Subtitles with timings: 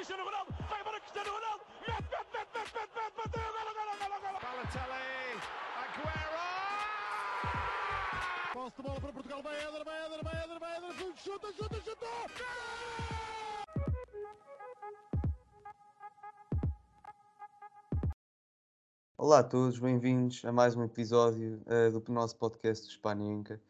[0.00, 3.92] Cristiano Ronaldo, vai embora Cristiano Ronaldo, mete, mete, mete, mete, mete, mete, bateu, golo, golo,
[4.00, 4.38] golo, golo.
[4.40, 5.36] Balotelli,
[5.76, 6.40] Aguero!
[8.54, 11.80] Posse de bola para Portugal, vai Éder, vai Éder, vai Éder, vai Éder, chuta, chuta,
[11.84, 12.06] chuta!
[19.18, 23.60] Olá a todos, bem-vindos a mais um episódio uh, do nosso podcast do Spaninca.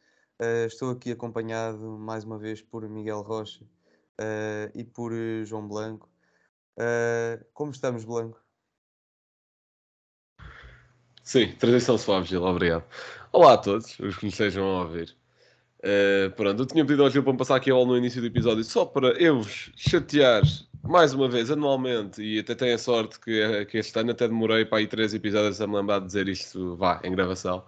[0.40, 5.12] Uh, estou aqui acompanhado mais uma vez por Miguel Rocha uh, e por
[5.44, 6.08] João Blanco.
[6.78, 8.40] Uh, como estamos, Blanco?
[11.22, 12.84] Sim, transição suave, Gil, obrigado.
[13.32, 15.16] Olá a todos, os que nos estejam a ouvir.
[15.78, 18.26] Uh, pronto, eu tinha pedido ao Gil para me passar aqui ao no início do
[18.26, 20.42] episódio só para eu vos chatear
[20.82, 24.64] mais uma vez, anualmente, e até tenho a sorte que, que este ano até demorei
[24.64, 27.64] para aí três episódios a me lembrar de dizer isto, vá, em gravação.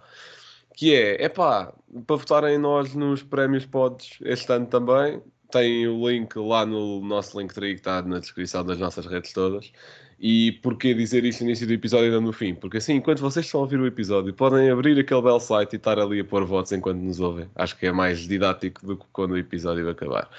[0.75, 1.73] Que é, é pá,
[2.07, 5.21] para votarem nós nos prémios pods este ano também,
[5.53, 9.71] tem o link lá no nosso Linktree que está na descrição das nossas redes todas.
[10.19, 12.55] E porquê dizer isto no início do episódio e não no fim?
[12.55, 15.75] Porque assim, enquanto vocês estão a ouvir o episódio, podem abrir aquele belo site e
[15.75, 17.49] estar ali a pôr votos enquanto nos ouvem.
[17.55, 20.29] Acho que é mais didático do que quando o episódio acabar.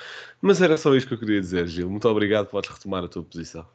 [0.41, 1.91] Mas era só isto que eu queria dizer, Gil.
[1.91, 3.67] Muito obrigado, podes retomar a tua posição.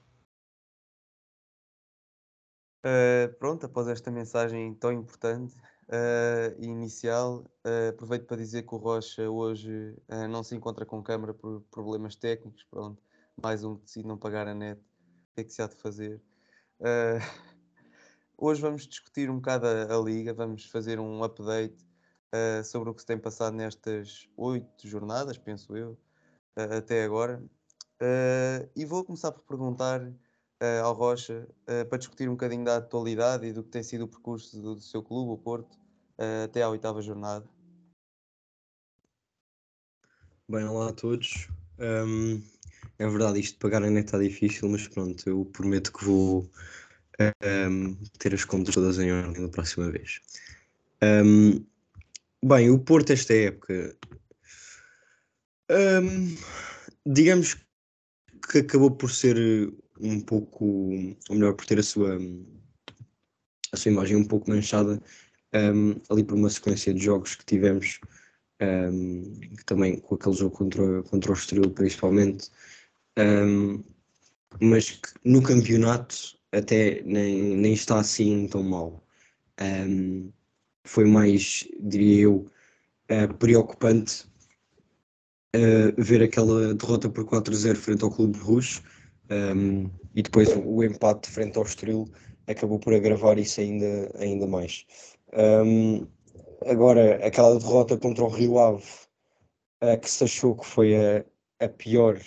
[2.86, 5.54] Uh, pronto, após esta mensagem tão importante
[5.90, 9.96] uh, inicial, uh, aproveito para dizer que o Rocha hoje
[10.30, 12.64] não se encontra com câmara por problemas técnicos.
[12.64, 13.02] Pronto,
[13.42, 14.80] mais um que decide não pagar a net
[15.40, 16.22] que é que se há de fazer.
[16.80, 17.20] Uh,
[18.38, 21.78] hoje vamos discutir um bocado a, a, liga, vamos fazer um update
[22.34, 25.98] uh, sobre o que se tem passado nestas oito jornadas, penso eu,
[26.58, 27.44] uh, até agora.
[28.76, 30.02] e vou começar por perguntar
[30.84, 31.48] ao Rocha
[31.90, 34.82] para discutir um bocadinho da atualidade e do que tem sido o percurso do, do
[34.82, 35.78] seu clube, o Porto,
[36.44, 37.46] até à oitava jornada.
[40.50, 41.48] Bem, olá a todos.
[41.80, 42.42] Um,
[42.98, 46.50] é verdade, isto de pagar a net está difícil, mas pronto, eu prometo que vou
[47.46, 50.20] um, ter as contas todas em ordem da próxima vez.
[51.02, 51.64] Um,
[52.44, 53.96] bem, o Porto esta época,
[57.06, 57.56] digamos
[58.52, 60.66] que acabou por ser um pouco,
[61.30, 62.18] ou melhor, por ter a sua,
[63.72, 65.02] a sua imagem um pouco manchada
[66.10, 68.00] ali por uma sequência de jogos que tivemos,
[69.66, 72.52] também com aquele jogo contra, contra o Estoril principalmente,
[73.18, 73.84] um,
[74.62, 79.04] mas que no campeonato até nem, nem está assim tão mal.
[79.62, 80.32] Um,
[80.84, 82.48] foi mais, diria eu,
[83.12, 84.26] uh, preocupante
[85.56, 88.82] uh, ver aquela derrota por 4-0 frente ao Clube Rouge
[89.30, 92.06] um, e depois o empate frente ao Estoril
[92.48, 94.86] acabou por agravar isso ainda, ainda mais.
[95.34, 96.08] Um,
[96.66, 98.84] agora, aquela derrota contra o Rio Ave,
[99.84, 101.26] uh, que se achou que foi a,
[101.60, 102.20] a pior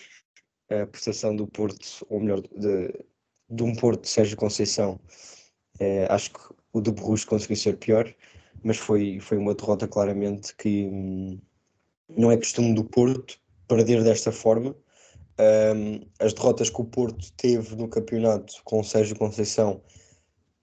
[0.80, 3.04] a prestação do Porto, ou melhor, de,
[3.50, 4.98] de um Porto de Sérgio Conceição.
[5.78, 6.40] É, acho que
[6.72, 8.12] o do Borrus conseguiu ser pior,
[8.62, 11.40] mas foi, foi uma derrota claramente que hum,
[12.08, 14.74] não é costume do Porto perder desta forma.
[15.38, 19.82] Um, as derrotas que o Porto teve no campeonato com o Sérgio Conceição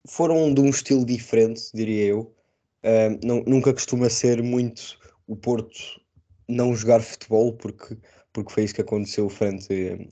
[0.08, 2.36] foram de um estilo diferente, diria eu.
[2.84, 6.02] Um, não, nunca costuma ser muito o Porto
[6.48, 7.98] não jogar futebol, porque
[8.36, 9.68] porque foi isso que aconteceu frente,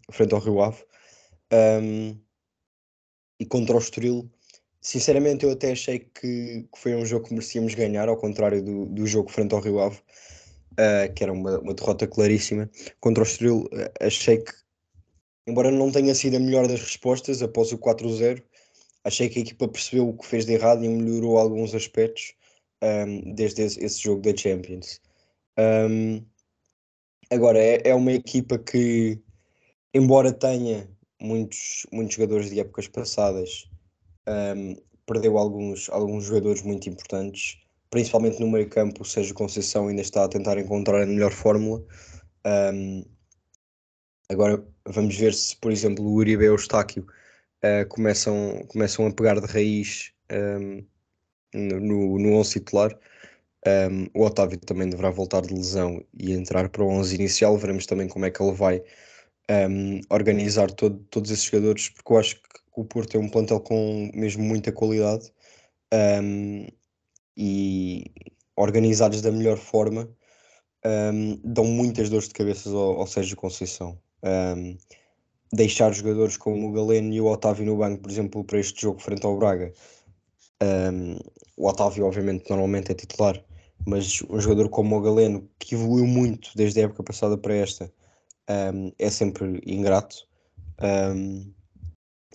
[0.10, 0.84] frente ao Rio Ave.
[1.52, 2.18] Um,
[3.38, 4.32] e contra o Estoril,
[4.80, 8.86] sinceramente eu até achei que, que, foi um jogo que merecíamos ganhar, ao contrário do,
[8.86, 10.02] do jogo frente ao Rio Ave,
[10.74, 12.70] uh, que era uma, uma derrota claríssima.
[13.00, 14.52] Contra o Estoril, uh, achei que,
[15.48, 18.44] embora não tenha sido a melhor das respostas após o 4-0,
[19.04, 22.34] achei que a equipa percebeu o que fez de errado e melhorou alguns aspectos
[22.82, 25.02] um, desde esse, esse, jogo da Champions.
[25.58, 26.24] Um,
[27.34, 29.20] Agora, é, é uma equipa que,
[29.92, 30.88] embora tenha
[31.20, 33.68] muitos, muitos jogadores de épocas passadas,
[34.56, 34.76] um,
[35.06, 37.58] perdeu alguns, alguns jogadores muito importantes,
[37.94, 39.04] principalmente no meio campo.
[39.04, 41.86] O Sérgio Conceição ainda está a tentar encontrar a melhor fórmula.
[42.44, 43.06] Um,
[44.28, 47.06] agora vamos ver se, por exemplo, o Uribe e o Eustáquio
[47.64, 50.84] uh, começam, começam a pegar de raiz um,
[51.54, 52.98] no, no 11 titular.
[53.68, 57.56] Um, o Otávio também deverá voltar de lesão e entrar para o 11 inicial.
[57.60, 58.82] Veremos também como é que ele vai
[60.10, 62.42] organizar todo, todos esses jogadores, porque eu acho que
[62.76, 65.32] o Porto é um plantel com mesmo muita qualidade
[67.36, 68.06] e
[68.56, 70.10] organizados da melhor forma
[71.44, 73.98] dão muitas dores de cabeça ao, ao Sérgio Conceição.
[75.52, 79.00] deixar jogadores como o Galeno e o Otávio no banco, por exemplo, para este jogo
[79.00, 79.72] frente ao Braga.
[81.58, 83.44] o Otávio, obviamente, normalmente é titular,
[83.86, 87.92] mas um jogador como o Galeno, que evoluiu muito desde a época passada para esta,
[88.50, 90.28] um, é sempre ingrato.
[90.82, 91.54] Um,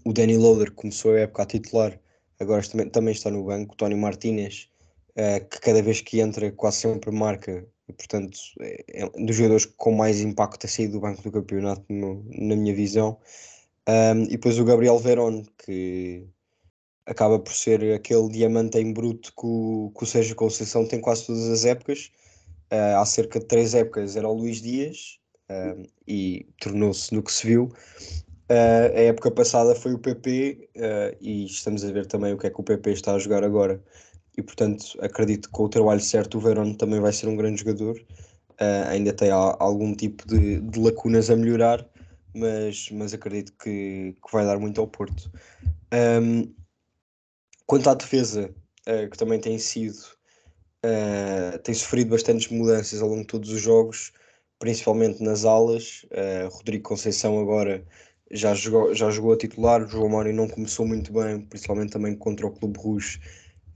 [0.04, 1.98] o Danny Loader começou a época a titular,
[2.38, 3.74] agora também, também está no banco.
[3.74, 4.68] O Tony Martinez,
[5.18, 9.36] uh, que cada vez que entra quase sempre marca, e portanto é, é um dos
[9.36, 13.18] jogadores com mais impacto a sair do banco do campeonato, no, na minha visão.
[13.88, 16.26] Um, e depois o Gabriel Verón, que
[17.06, 21.26] acaba por ser aquele diamante em bruto que o, que o Sérgio Conceição tem quase
[21.26, 22.10] todas as épocas.
[22.70, 25.18] Uh, há cerca de três épocas era o Luís Dias
[26.06, 27.72] e tornou-se no que se viu.
[28.50, 30.68] Uh, a época passada foi o PP
[31.22, 33.82] e estamos a ver também o que é que o PP está a jogar agora.
[34.38, 37.60] E portanto acredito que com o trabalho certo o Verón também vai ser um grande
[37.60, 38.00] jogador.
[38.88, 41.86] ainda tem algum tipo de, de, lacunas a melhorar,
[42.34, 45.30] mas, mas acredito que, que vai dar muito ao Porto.
[45.92, 46.54] Um,
[47.66, 48.54] quanto à defesa,
[49.10, 50.18] que também tem sido
[50.84, 54.12] Uh, tem sofrido bastantes mudanças ao longo de todos os jogos,
[54.58, 56.04] principalmente nas alas.
[56.04, 57.84] Uh, Rodrigo Conceição agora
[58.30, 62.46] já jogou, já jogou a titular, João Mário não começou muito bem, principalmente também contra
[62.46, 63.20] o Clube Rouge,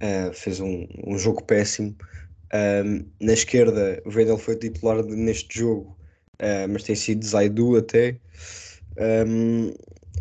[0.03, 1.97] uh, fez um, um, jogo péssimo.
[3.21, 5.97] na esquerda, o Vendel foi titular neste jogo,
[6.69, 8.19] mas tem sido Zaidu até.
[9.27, 9.73] Um,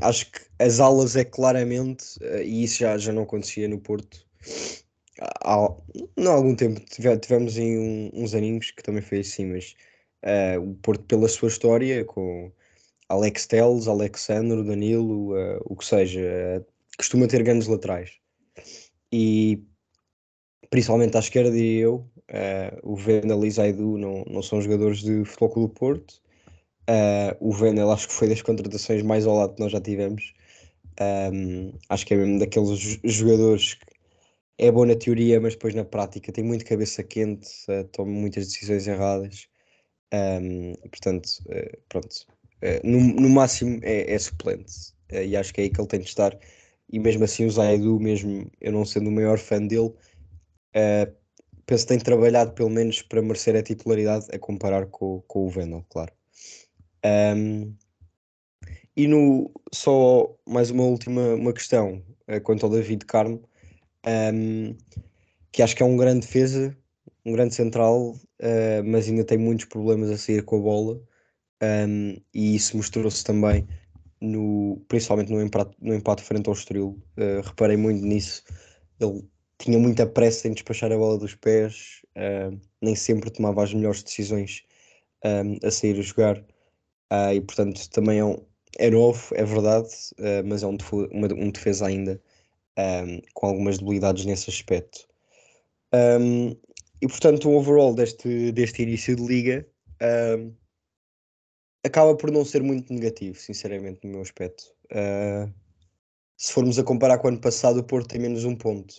[0.01, 2.05] acho que as alas é claramente,
[2.43, 4.25] e isso já, já não acontecia no Porto,
[5.21, 6.81] há, há algum tempo
[7.19, 9.75] tivemos em um, uns aninhos que também foi assim, mas
[10.23, 12.51] uh, o Porto pela sua história com
[13.09, 16.21] Alex Teles, Alexandre, Danilo, uh, o que seja,
[16.59, 16.65] uh,
[16.97, 18.11] costuma ter grandes laterais
[19.11, 19.63] e
[20.71, 22.09] principalmente à esquerda diria eu,
[22.81, 26.21] o Vendel e Zaidu não, não são jogadores de Futebol do Porto
[27.39, 30.33] o Vendel acho que foi das contratações mais ao lado que nós já tivemos
[31.33, 33.85] um, acho que é mesmo daqueles jogadores que
[34.57, 38.47] é bom na teoria, mas depois na prática tem muito cabeça quente, uh, toma muitas
[38.47, 39.47] decisões erradas.
[40.13, 42.27] Um, portanto, uh, pronto,
[42.61, 45.99] uh, no, no, máximo é, é suplente e acho que é aí que ele tem
[45.99, 46.37] de estar.
[46.91, 49.93] E mesmo assim, o Zaidu, mesmo eu não sendo o maior fã dele,
[51.65, 55.49] penso que tem trabalhado pelo menos para merecer a titularidade a comparar com, com o
[55.49, 56.11] Vendel, claro.
[57.35, 57.73] Um,
[58.95, 62.03] e no, só mais uma última uma questão
[62.43, 63.41] quanto ao David Carmo
[64.05, 64.75] um,
[65.51, 66.75] que acho que é um grande defesa,
[67.25, 71.01] um grande central, uh, mas ainda tem muitos problemas a sair com a bola.
[71.61, 73.67] Um, e isso mostrou-se também,
[74.19, 76.99] no, principalmente no empate, no empate frente ao Estoril.
[77.17, 78.43] Uh, reparei muito nisso.
[78.99, 79.27] Ele
[79.63, 84.03] tinha muita pressa em despachar a bola dos pés, uh, nem sempre tomava as melhores
[84.03, 84.63] decisões
[85.23, 86.37] um, a sair a jogar.
[87.11, 88.37] Uh, e portanto também é, um,
[88.77, 89.89] é novo, é verdade,
[90.45, 90.77] mas é um,
[91.11, 92.21] uma, um defesa ainda
[92.79, 95.07] um, com algumas debilidades nesse aspecto.
[97.01, 99.67] E portanto, o overall deste, deste início de liga
[101.83, 104.63] acaba por não ser muito negativo, sinceramente, no meu aspecto.
[104.91, 105.51] Uh,
[106.37, 108.95] se formos a comparar com o ano passado, o Porto tem menos um ponto.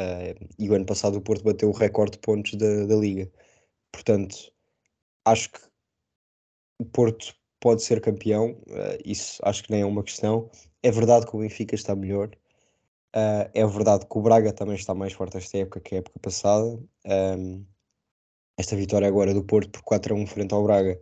[0.00, 3.30] Uh, e o ano passado o Porto bateu o recorde de pontos da, da liga.
[3.92, 4.36] Portanto,
[5.24, 5.60] acho que
[6.78, 10.50] o Porto pode ser campeão, uh, isso acho que nem é uma questão.
[10.82, 12.30] É verdade que o Benfica está melhor,
[13.14, 16.18] Uh, é verdade que o Braga também está mais forte esta época que a época
[16.20, 16.80] passada.
[17.04, 17.66] Um,
[18.56, 21.00] esta vitória agora do Porto por 4 a 1 frente ao Braga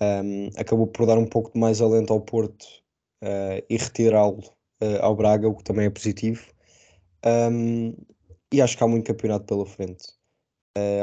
[0.00, 2.64] um, acabou por dar um pouco de mais alento ao Porto
[3.22, 4.42] uh, e retirá-lo
[5.00, 6.46] ao Braga, o que também é positivo.
[7.24, 7.94] Um,
[8.52, 10.14] e acho que há muito campeonato pela frente.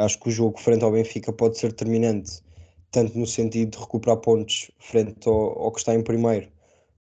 [0.03, 2.41] acho que o jogo frente ao Benfica pode ser determinante,
[2.91, 6.51] tanto no sentido de recuperar pontos frente ao, ao que está em primeiro,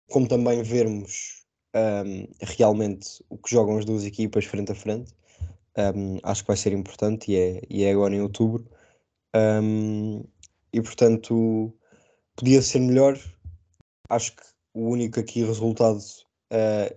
[0.09, 1.43] como também vermos
[1.75, 5.13] um, realmente o que jogam as duas equipas frente a frente.
[5.77, 8.67] Um, acho que vai ser importante e é, e é agora em outubro.
[9.35, 10.23] Um,
[10.71, 11.73] e portanto,
[12.35, 13.19] podia ser melhor.
[14.09, 16.95] Acho que o único aqui resultado uh,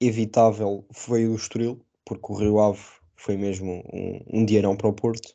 [0.00, 2.80] evitável foi o Estoril, porque o Rio Ave
[3.16, 5.34] foi mesmo um, um não para o Porto.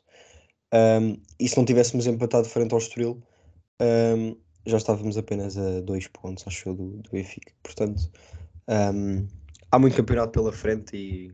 [0.72, 3.22] Um, e se não tivéssemos empatado frente ao Estoril,
[3.80, 7.52] um, já estávamos apenas a dois pontos, acho eu, do, do Benfica.
[7.62, 8.10] Portanto,
[8.68, 9.28] um,
[9.70, 11.32] há muito campeonato pela frente e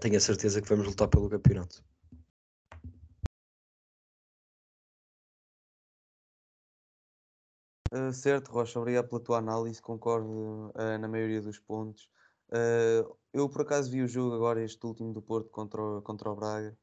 [0.00, 1.84] tenho a certeza que vamos lutar pelo campeonato.
[7.92, 12.08] Uh, certo, Rocha, obrigado pela tua análise, concordo uh, na maioria dos pontos.
[12.52, 16.30] Uh, eu por acaso vi o jogo agora, este último do Porto contra o, contra
[16.30, 16.76] o Braga,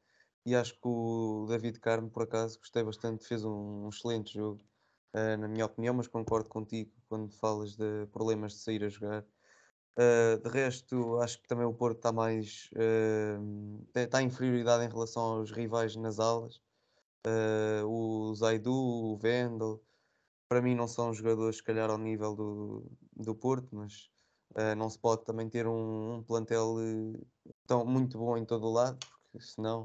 [0.46, 4.62] e acho que o David Carmo, por acaso, gostei bastante, fez um, um excelente jogo,
[5.12, 9.26] na minha opinião, mas concordo contigo quando falas de problemas de sair a jogar.
[9.98, 12.70] Uh, de resto, acho que também o Porto está mais.
[12.72, 16.60] Uh, está em inferioridade em relação aos rivais nas alas.
[17.26, 19.82] Uh, o Zaidu, o Vendel.
[20.48, 24.08] para mim não são jogadores, se calhar, ao nível do, do Porto, mas
[24.50, 27.26] uh, não se pode também ter um, um plantel uh,
[27.66, 28.98] tão, muito bom em todo o lado,
[29.30, 29.84] porque senão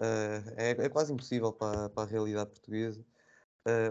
[0.00, 3.04] uh, é, é, quase impossível para, para a realidade portuguesa.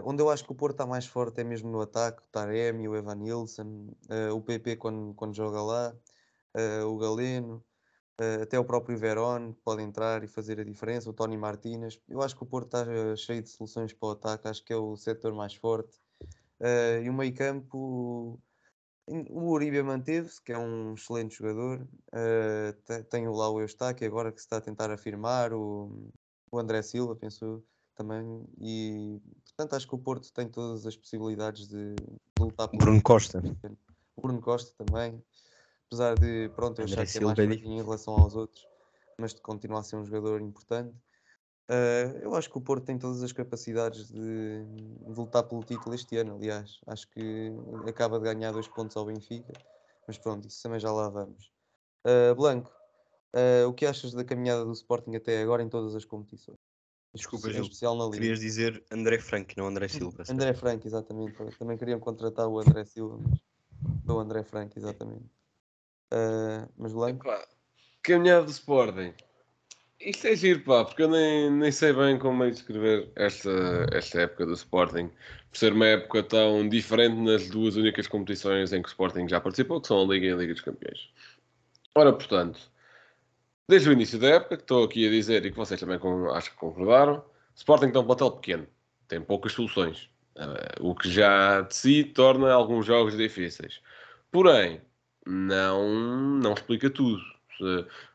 [0.04, 2.88] onde eu acho que o Porto está mais forte é mesmo no ataque, o Taremi,
[2.88, 3.88] o Evan Nilsson,
[4.34, 5.94] o PP quando, quando joga lá,
[6.86, 7.62] o Galeno,
[8.42, 12.00] até o próprio Verón pode entrar e fazer a diferença, o Tony Martínez.
[12.08, 14.76] Eu acho que o Porto está cheio de soluções para o ataque, acho que é
[14.76, 16.00] o setor mais forte.
[17.04, 18.40] e o meio campo,
[19.06, 21.86] o Uribe manteve-se, que é um excelente jogador.
[22.08, 26.10] Uh, tem lá o Eustáquio agora que se está a tentar afirmar, o,
[26.50, 27.62] o André Silva, penso
[27.94, 28.44] também.
[28.60, 32.78] E portanto acho que o Porto tem todas as possibilidades de, de lutar por.
[32.78, 33.42] Bruno Costa.
[34.16, 35.22] O Bruno Costa também.
[35.86, 38.66] Apesar de, pronto, eu André achar que é mais fraquinho em relação aos outros,
[39.18, 40.92] mas continua a ser um jogador importante.
[41.68, 45.96] Uh, eu acho que o Porto tem todas as capacidades de, de, lutar pelo título
[45.96, 46.78] este ano, aliás.
[46.86, 47.52] Acho que
[47.88, 49.52] acaba de ganhar dois pontos ao Benfica,
[50.06, 51.50] mas pronto, isso também já lá vamos.
[52.06, 52.70] Uh, Blanco,
[53.34, 56.56] uh, o que achas da caminhada do Sporting até agora em todas as competições?
[57.12, 58.18] Desculpa, em especial na Liga.
[58.18, 60.22] Querias dizer André Frank, não André Silva.
[60.28, 61.34] André Frank, exatamente.
[61.58, 63.40] Também queriam contratar o André Silva, mas
[64.14, 65.24] o André Frank, exatamente.
[66.76, 67.26] mas Blanco?
[67.26, 67.48] Epa,
[68.02, 69.14] caminhada do Sporting.
[70.00, 73.50] Isto é giro, pá, porque eu nem, nem sei bem como é descrever esta,
[73.92, 75.10] esta época do Sporting.
[75.50, 79.40] Por ser uma época tão diferente nas duas únicas competições em que o Sporting já
[79.40, 81.10] participou, que são a Liga e a Liga dos Campeões.
[81.94, 82.60] Ora, portanto,
[83.66, 85.98] desde o início da época, que estou aqui a dizer e que vocês também
[86.34, 87.24] acho que concordaram,
[87.54, 88.66] Sporting tem um plantel pequeno,
[89.08, 93.80] tem poucas soluções, uh, o que já de si torna alguns jogos difíceis.
[94.30, 94.82] Porém,
[95.26, 95.88] não,
[96.38, 97.35] não explica tudo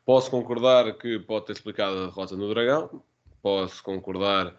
[0.06, 3.04] Posso concordar que pode ter explicado a derrota no Dragão,
[3.42, 4.56] posso concordar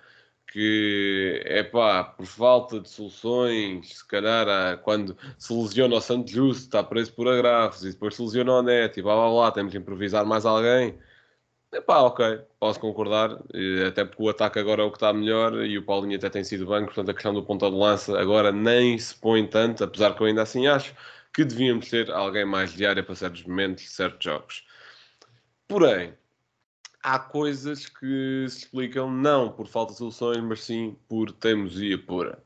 [0.52, 6.64] que é pá, por falta de soluções, se calhar quando se lesiona o Santo Justo,
[6.64, 9.72] está preso por agrafos e depois se lesiona o Neto e blá blá blá, temos
[9.72, 10.98] de improvisar mais alguém.
[11.72, 13.30] É pá, ok, posso concordar,
[13.88, 16.44] até porque o ataque agora é o que está melhor e o Paulinho até tem
[16.44, 20.14] sido banco, portanto a questão do ponta de lança agora nem se põe tanto, apesar
[20.14, 20.94] que eu ainda assim acho
[21.32, 24.66] que devíamos ter alguém mais de área para certos momentos, certos jogos.
[25.72, 26.12] Porém,
[27.02, 32.44] há coisas que se explicam não por falta de soluções, mas sim por teimosia pura.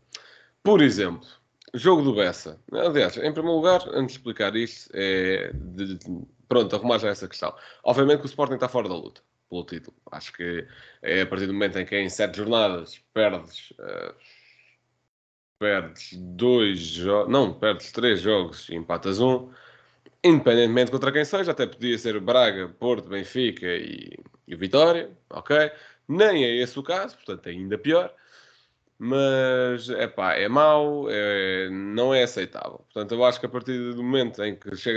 [0.62, 1.26] Por exemplo,
[1.74, 2.60] jogo do Bessa.
[2.70, 5.98] Aliás, em primeiro lugar, antes de explicar isto, é de,
[6.48, 7.52] pronto, arrumar já essa questão.
[7.82, 9.96] Obviamente que o Sporting está fora da luta pelo título.
[10.12, 10.64] Acho que
[11.02, 14.14] é a partir do momento em que em sete jornadas perdes, uh,
[15.58, 19.50] perdes dois jogos, não, perdes três jogos e empatas um
[20.26, 25.70] independentemente contra quem seja, até podia ser Braga, Porto, Benfica e, e Vitória, ok?
[26.08, 28.14] Nem é esse o caso, portanto é ainda pior.
[28.98, 32.78] Mas é pá, é mau, é, não é aceitável.
[32.92, 34.96] Portanto, eu acho que a partir do momento em que chega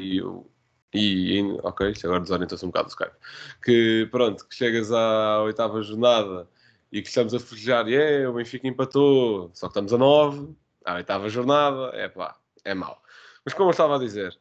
[0.00, 0.50] e eu
[0.94, 3.16] e, ok, agora desorientou-se um bocado o Skype.
[3.62, 6.48] Que pronto, que chegas à oitava jornada
[6.90, 10.54] e que estamos a festejar, e yeah, o Benfica empatou, só que estamos a nove,
[10.84, 13.02] à oitava jornada, é pá, é mau.
[13.46, 14.36] Mas como eu estava a dizer,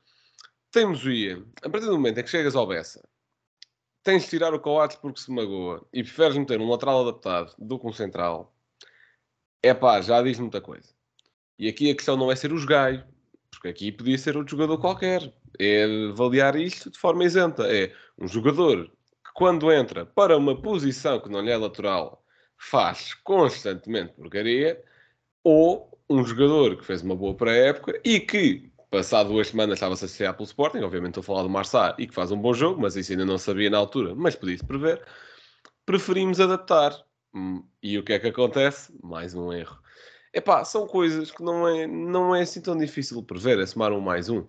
[0.71, 1.45] teimosia.
[1.61, 3.07] A partir do momento em que chegas ao Bessa,
[4.03, 7.77] tens de tirar o Coates porque se magoa e preferes meter um lateral adaptado do
[7.77, 8.51] que um central,
[9.61, 10.89] é pá, já diz muita coisa.
[11.59, 13.05] E aqui a questão não é ser o gaio,
[13.51, 15.31] porque aqui podia ser outro jogador qualquer.
[15.59, 17.71] É avaliar isto de forma isenta.
[17.71, 22.25] É um jogador que, quando entra para uma posição que não lhe é lateral,
[22.57, 24.83] faz constantemente porcaria,
[25.43, 30.07] ou um jogador que fez uma boa pré-época e que passado duas semanas estava-se a
[30.07, 32.81] estrear pelo Sporting, obviamente estou a falar do Marçá e que faz um bom jogo,
[32.81, 35.03] mas isso ainda não sabia na altura, mas podia-se prever.
[35.85, 36.95] Preferimos adaptar.
[37.33, 38.97] Hum, e o que é que acontece?
[39.03, 39.77] Mais um erro.
[40.33, 43.91] Epá, são coisas que não é, não é assim tão difícil de prever, é somar
[43.91, 44.47] um mais um.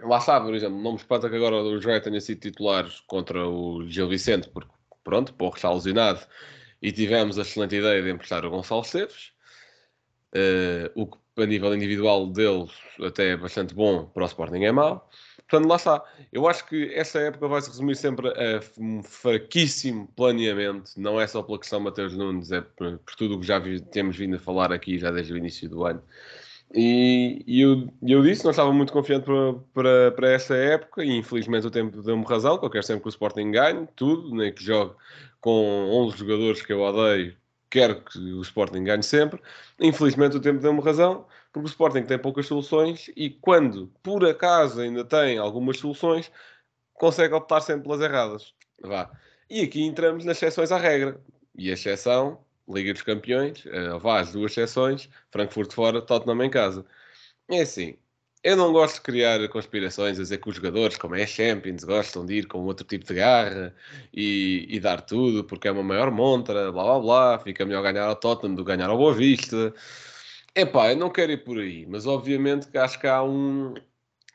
[0.00, 3.48] Lá está, por exemplo, não me espanta que agora o Joé tenha sido titular contra
[3.48, 4.70] o Gil Vicente, porque
[5.02, 6.20] pronto, Porro está lesionado
[6.82, 9.32] e tivemos a excelente ideia de emprestar o Gonçalo Esteves.
[10.34, 12.68] Uh, o que a nível individual dele
[13.00, 15.08] até é bastante bom, para o Sporting é mau.
[15.48, 16.04] Portanto, lá está.
[16.32, 21.26] Eu acho que essa época vai se resumir sempre a um fraquíssimo planeamento, não é
[21.26, 24.16] só pela questão de Mateus Nunes, é por, por tudo o que já vi, temos
[24.16, 26.02] vindo a falar aqui já desde o início do ano.
[26.74, 31.10] E, e eu, eu disse, não estava muito confiante para, para, para esta época, e
[31.18, 34.52] infelizmente o tempo deu-me razão, que eu quero sempre que o Sporting ganhe, tudo, nem
[34.52, 34.94] que jogue
[35.40, 37.36] com 11 jogadores que eu odeio,
[37.72, 39.40] quero que o Sporting ganhe sempre.
[39.80, 44.80] Infelizmente o tempo deu-me razão, porque o Sporting tem poucas soluções e quando, por acaso,
[44.82, 46.30] ainda tem algumas soluções,
[46.92, 48.54] consegue optar sempre pelas erradas.
[48.82, 49.10] Vá.
[49.48, 51.18] E aqui entramos nas exceções à regra.
[51.56, 56.50] E a exceção Liga dos Campeões, uh, vá às duas sessões, Frankfurt fora, Tottenham em
[56.50, 56.84] casa.
[57.48, 57.96] É assim,
[58.42, 62.26] eu não gosto de criar conspirações a dizer que os jogadores, como é Champions, gostam
[62.26, 63.74] de ir com outro tipo de garra
[64.12, 68.06] e, e dar tudo porque é uma maior montra, blá blá blá, fica melhor ganhar
[68.06, 69.72] ao Tottenham do que ganhar ao Boa Vista.
[70.54, 73.74] Epá, eu não quero ir por aí, mas obviamente que acho que há um,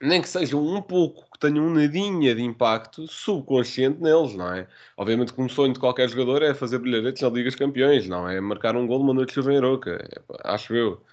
[0.02, 4.68] nem que seja um pouco, que tenha um nadinha de impacto subconsciente neles, não é?
[4.96, 8.28] Obviamente que um sonho de qualquer jogador é fazer brilharetes na Liga dos Campeões, não
[8.30, 8.40] é?
[8.40, 10.08] Marcar um gol numa noite de chuva em Roca,
[10.44, 11.04] acho eu.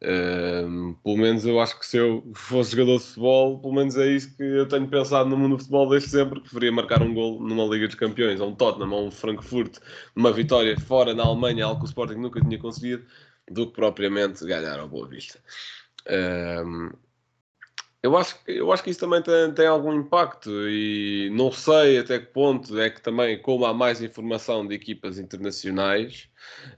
[0.00, 4.06] Um, pelo menos eu acho que se eu fosse jogador de futebol, pelo menos é
[4.06, 7.40] isso que eu tenho pensado no mundo do futebol desde sempre, preferia marcar um gol
[7.40, 9.78] numa Liga dos Campeões, ou um Tottenham, ou um Frankfurt,
[10.14, 13.04] numa vitória fora na Alemanha, algo que o Sporting nunca tinha conseguido,
[13.50, 15.40] do que propriamente ganhar ao Boa Vista.
[16.08, 16.90] Um,
[18.02, 22.18] eu acho, eu acho que isso também tem, tem, algum impacto e não sei até
[22.20, 26.28] que ponto é que também, como há mais informação de equipas internacionais,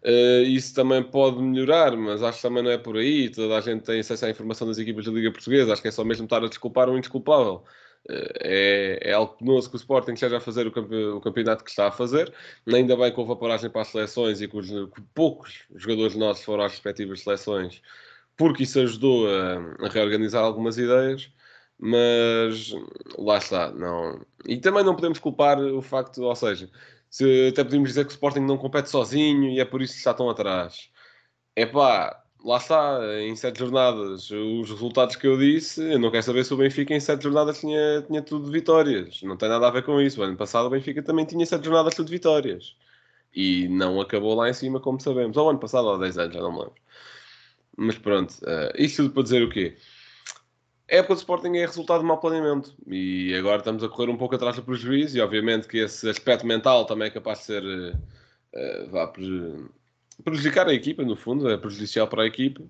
[0.03, 3.29] uh, isso também pode melhorar, mas acho que também não é por aí.
[3.29, 5.91] Toda a gente tem acesso à informação das equipas da Liga Portuguesa, acho que é
[5.91, 7.65] só mesmo estar a desculpar o indesculpável.
[8.09, 11.63] Uh, é, é algo penoso que o Sporting esteja a fazer o, campe, o, campeonato
[11.65, 12.33] que está a fazer.
[12.67, 16.17] Ainda bem que houve a paragem para as seleções e que, os, que poucos jogadores
[16.17, 17.83] nossos foram às respectivas seleções
[18.41, 21.31] porque isso ajudou a, a, reorganizar algumas ideias,
[21.79, 22.73] mas
[23.19, 24.25] lá está, não.
[24.47, 26.71] E também não podemos culpar o facto, ou seja,
[27.11, 29.99] se, até podemos dizer que o Sporting não compete sozinho e é por isso que
[29.99, 30.91] está tão atrás.
[31.57, 36.23] É pá, lá está, em sete jornadas, os resultados que eu disse, eu não quero
[36.23, 39.23] saber se o Benfica em sete jornadas tinha, tinha tudo vitórias.
[39.23, 40.21] Não tem nada a ver com isso.
[40.21, 42.75] O ano passado o Benfica também tinha sete jornadas tudo vitórias.
[43.35, 45.37] E não acabou lá em cima, como sabemos.
[45.37, 46.75] Ou ano passado, ou há 10 anos, já não me lembro.
[47.81, 49.75] Mas pronto, uh, isto tudo para dizer o quê?
[50.91, 54.19] A época do Sporting é resultado de mau planeamento e agora estamos a correr um
[54.19, 57.63] pouco atrás do prejuízo e obviamente que esse aspecto mental também é capaz de ser
[57.65, 59.11] uh, vá,
[60.23, 62.63] prejudicar a equipa, no fundo, é prejudicial para a equipa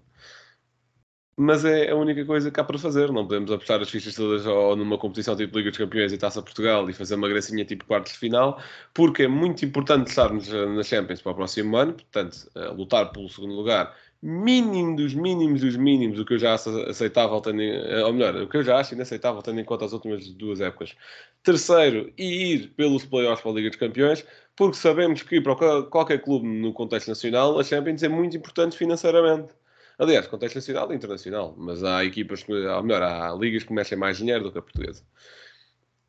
[1.43, 3.11] mas é a única coisa que há para fazer.
[3.11, 6.43] Não podemos apostar as fichas todas ou numa competição tipo Liga dos Campeões e Taça
[6.43, 8.61] Portugal e fazer uma gracinha tipo quartos de final,
[8.93, 12.47] porque é muito importante estarmos na Champions para o próximo ano, portanto,
[12.77, 17.63] lutar pelo segundo lugar mínimo dos mínimos dos mínimos, o que eu já aceitável, tendo,
[17.63, 20.61] eh, ou melhor, o que eu já acho inaceitável tendo em conta as últimas duas
[20.61, 20.95] épocas.
[21.43, 26.47] Terceiro, ir pelos playoffs para a Liga dos Campeões, porque sabemos que para qualquer clube
[26.47, 29.55] no contexto nacional, a Champions é muito importante financeiramente.
[29.99, 34.19] Aliás, contexto nacional e internacional, mas há equipas, ou melhor, há ligas que mexem mais
[34.19, 35.03] dinheiro do que a portuguesa.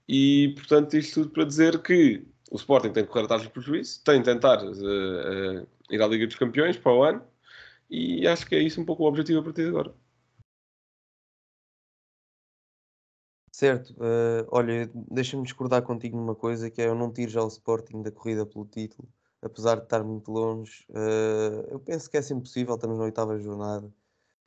[0.08, 4.02] E, portanto, isto tudo para dizer que o Sporting tem que correr atrás do prejuízo,
[4.04, 7.22] tem de tentar uh, uh, ir à Liga dos Campeões para o ano,
[7.92, 9.94] e acho que é isso um pouco o objetivo a partir de agora.
[13.54, 17.48] Certo, uh, olha, deixa-me discordar contigo numa coisa que é eu não tiro já o
[17.48, 19.08] Sporting da corrida pelo título,
[19.42, 20.84] apesar de estar muito longe.
[20.90, 23.86] Uh, eu penso que é sempre possível, estamos na oitava jornada,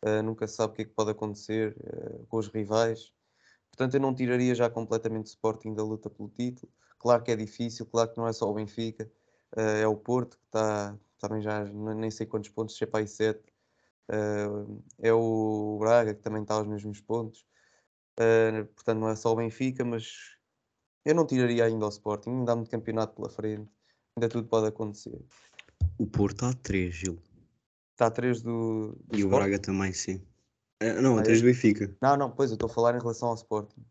[0.04, 1.76] uh, nunca se sabe o que é que pode acontecer
[2.28, 3.12] com os rivais.
[3.68, 6.72] Portanto, eu não tiraria já completamente o Sporting da luta pelo título.
[6.98, 9.08] Claro que é difícil, claro que não é só o Benfica,
[9.56, 13.08] é o Porto que está também já nem sei quantos pontos, se é para aí
[13.08, 13.40] 7.
[14.10, 17.46] Uh, é o Braga que também está aos mesmos pontos.
[18.20, 20.36] Uh, portanto, não é só o Benfica, mas
[21.04, 22.30] eu não tiraria ainda o Sporting.
[22.30, 23.70] Ainda há muito campeonato pela frente,
[24.16, 25.18] ainda tudo pode acontecer.
[25.98, 27.18] O Porto está a 3, Gil.
[27.92, 29.16] Está a 3 do, do.
[29.16, 30.16] E o Braga também, sim.
[30.82, 31.96] Uh, não, a 3 do Benfica.
[32.02, 33.82] Não, não, pois eu estou a falar em relação ao Sporting.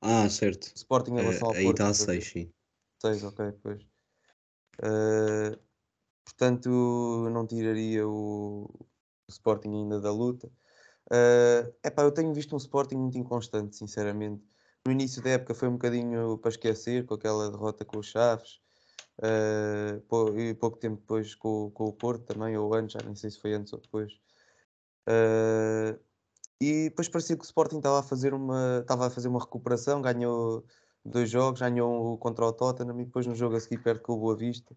[0.00, 0.70] Ah, certo.
[0.74, 1.64] Sporting em relação ao Porto.
[1.64, 2.52] Aí está a 6, sim.
[3.00, 3.82] 6, ok, pois.
[4.80, 5.67] Uh,
[6.28, 6.68] portanto
[7.32, 10.50] não tiraria o, o Sporting ainda da luta.
[11.10, 14.44] Uh, epá, eu tenho visto um Sporting muito inconstante, sinceramente.
[14.86, 18.60] No início da época foi um bocadinho para esquecer, com aquela derrota com os Chaves,
[19.22, 23.30] uh, e pouco tempo depois com, com, o Porto também, ou antes, já nem sei
[23.30, 24.12] se foi antes ou depois.
[25.08, 25.98] Uh,
[26.60, 30.02] e depois parecia que o Sporting estava a fazer uma, estava a fazer uma recuperação,
[30.02, 30.64] ganhou
[31.04, 34.18] dois jogos, ganhou contra o Tottenham e depois no jogo a seguir perto com o
[34.18, 34.76] Boa Vista.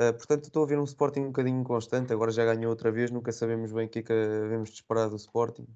[0.00, 2.12] Uh, portanto, estou a ver um Sporting um bocadinho constante.
[2.12, 5.08] Agora já ganhou outra vez, nunca sabemos bem o que é que devemos de esperar
[5.08, 5.66] do Sporting.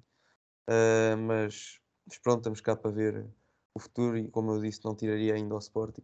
[0.67, 3.25] Uh, mas, mas, pronto, estamos cá para ver
[3.73, 6.03] o futuro e, como eu disse, não tiraria ainda ao Sporting.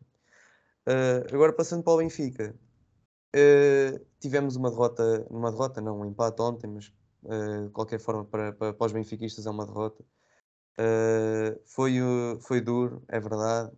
[0.88, 2.56] Uh, agora, passando para o Benfica,
[4.22, 6.86] tivemos uma derrota, uma derrota, não, um empate ontem, mas
[7.66, 10.06] de qualquer forma, para, para, para os benfiquistas é uma derrota.
[11.66, 11.96] foi,
[12.40, 13.72] foi duro, é verdade,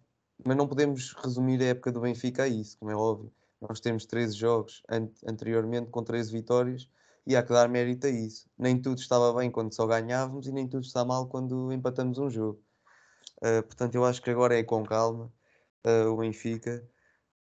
[0.45, 4.05] mas não podemos resumir a época do Benfica a isso, como é óbvio nós temos
[4.05, 6.89] 13 jogos an anteriormente com 13 vitórias
[7.27, 8.49] e há que dar mérito a isso.
[8.57, 12.29] Nem tudo estava bem quando só ganhávamos e nem tudo está mal quando empatamos um
[12.29, 12.63] jogo.
[13.37, 15.31] Uh, portanto, eu acho que agora é com calma
[15.85, 16.87] uh, o Benfica.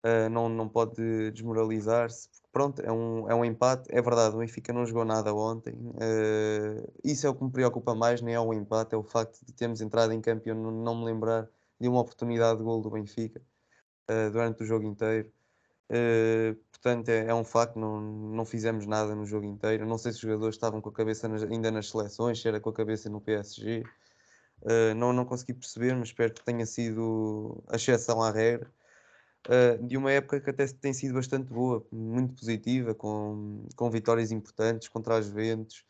[0.05, 2.29] uh, não, não pode desmoralizar-se.
[2.51, 3.87] Pronto, é um, é um empate.
[3.91, 5.75] É verdade, o Benfica não jogou nada ontem.
[7.03, 9.53] Isso é o que me preocupa mais, nem é o empate, é o facto de
[9.53, 11.49] termos entrado em campo e não, não me lembrar
[11.79, 13.41] de uma oportunidade de gol do Benfica
[14.31, 15.31] durante o jogo inteiro.
[15.89, 19.85] Uh, portanto, é, é, um facto, não, não fizemos nada no jogo inteiro.
[19.85, 22.59] Não sei se os jogadores estavam com a cabeça nas, ainda nas seleções, se era
[22.59, 23.83] com a cabeça no PSG.
[24.61, 28.71] Uh, não, não consegui perceber, mas espero que tenha sido a exceção à regra.
[29.47, 34.31] Uh, de uma época que até tem sido bastante boa, muito positiva, com, com vitórias
[34.31, 35.85] importantes contra as Juventus,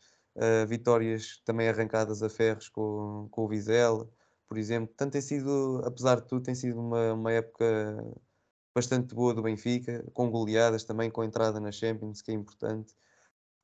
[0.68, 4.06] vitórias também arrancadas a ferros com, com o Vizela,
[4.46, 4.88] por exemplo.
[4.88, 7.64] Portanto, tem sido, apesar de tudo, tem sido uma, uma época
[8.76, 12.94] bastante boa do Benfica, com goleadas também, com entrada na Champions, que é importante.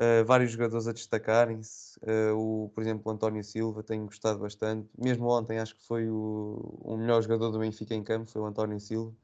[0.00, 4.88] Uh, vários jogadores a destacarem-se, uh, o, por exemplo, o António Silva, tenho gostado bastante.
[4.98, 8.46] Mesmo ontem, acho que foi o, o melhor jogador do Benfica em campo, foi o
[8.46, 9.14] António Silva.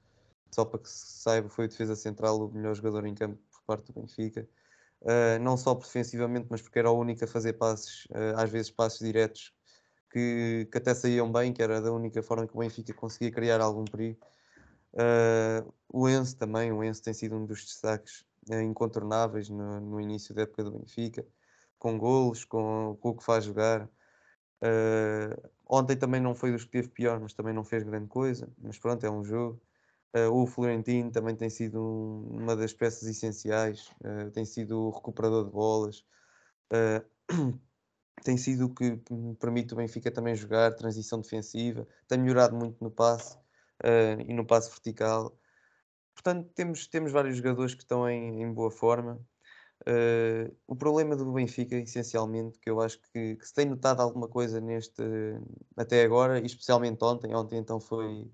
[0.55, 3.63] Só para que se saiba, foi o defesa central o melhor jogador em campo por
[3.67, 4.47] parte do Benfica.
[5.01, 8.99] Uh, não só defensivamente, mas porque era o único a fazer passes, às vezes passes
[8.99, 9.55] diretos,
[10.13, 13.63] que, que até saíam bem, que era da única forma que o Benfica conseguia criar
[13.63, 14.19] algum perigo.
[14.95, 20.01] Uh, o Enzo também, o Enzo tem sido um dos destaques uh, incontornáveis no, no,
[20.01, 21.27] início da época do Benfica,
[21.79, 23.89] com golos, com, com o que faz jogar.
[24.63, 28.51] Uh, ontem também não foi dos que teve pior, mas também não fez grande coisa.
[28.59, 29.61] Mas pronto, é um jogo.
[30.17, 33.93] Uh, o Florentino também tem sido um, uma das peças essenciais,
[34.33, 36.05] tem sido o recuperador de bolas,
[38.25, 38.99] tem sido o que
[39.39, 43.39] permite o Benfica também jogar, transição defensiva, tem melhorado muito no passe
[43.85, 45.37] uh, e no passo vertical.
[46.15, 49.21] Portanto, temos, temos vários jogadores que estão em, em boa forma.
[49.87, 54.29] Uh, o problema do Benfica, essencialmente, que eu acho que, que, se tem notado alguma
[54.29, 55.03] coisa neste
[55.77, 58.29] até agora, e especialmente ontem, ontem então foi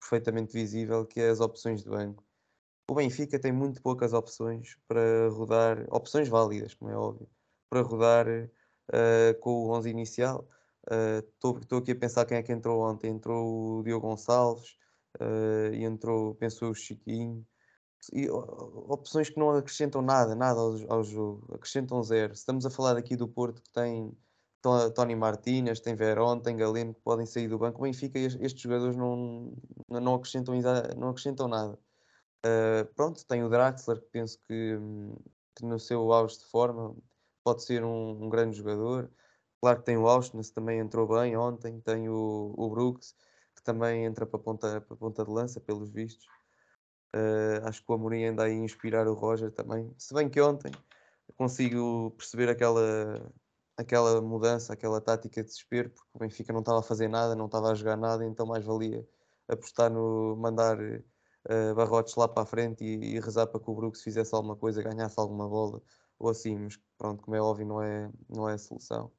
[0.00, 2.24] perfeitamente visível, que é as opções de banco.
[2.88, 7.28] O Benfica tem muito poucas opções para rodar, opções válidas, como é óbvio,
[7.68, 10.48] para rodar uh, com o 11 inicial.
[11.34, 13.10] Estou uh, aqui a pensar quem é que entrou ontem.
[13.10, 14.76] Entrou o Diogo Gonçalves,
[15.20, 17.46] uh, e entrou, pensou o Chiquinho.
[18.12, 22.32] E, opções que não acrescentam nada, nada ao, ao, jogo, acrescentam zero.
[22.32, 24.14] Estamos a falar aqui do Porto que tem
[24.94, 27.80] Tony Martínez, tem Verón, tem Galeno que podem sair do banco.
[27.80, 29.52] O Benfica, estes jogadores não,
[29.88, 30.54] não, acrescentam,
[30.96, 31.78] não acrescentam nada.
[32.44, 34.78] Uh, pronto, tem o Draxler que penso que,
[35.56, 36.94] que no seu auge de forma
[37.42, 39.10] pode ser um, um grande jogador.
[39.60, 43.14] Claro que tem o Austin, também entrou bem ontem, tem o, o Brooks
[43.64, 46.26] também entra para a ponta, para a ponta de lança, pelos vistos.
[47.14, 49.92] Uh, acho que o Amorim anda aí inspirar o Roger também.
[49.98, 50.72] Se bem que ontem
[51.36, 53.32] consigo perceber aquela,
[53.76, 57.46] aquela mudança, aquela tática de desespero, porque o Benfica não estava a fazer nada, não
[57.46, 59.06] estava a jogar nada, então mais valia
[59.48, 63.74] apostar no mandar uh, barrotes lá para a frente e, e, rezar para que o
[63.74, 65.82] Brooks fizesse alguma coisa, ganhasse alguma bola
[66.18, 69.10] ou assim, mas pronto, como é óbvio, não é, não é a solução.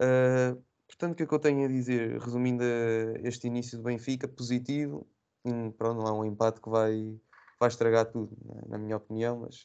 [0.00, 0.62] Uh,
[0.94, 2.20] Portanto, o que é que eu tenho a dizer?
[2.20, 5.04] Resumindo eh, este início do Benfica, positivo,
[5.44, 7.20] hum, pronto, não é um empate que vai,
[7.58, 9.62] vai estragar tudo, né, na minha opinião, mas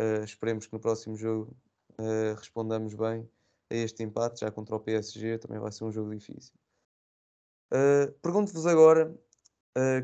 [0.00, 1.54] uh, esperemos que no próximo jogo
[1.98, 3.28] uh, respondamos bem
[3.70, 6.54] a este empate, já contra o PSG, também vai ser um jogo difícil.
[7.70, 9.14] Uh, Pergunto-vos agora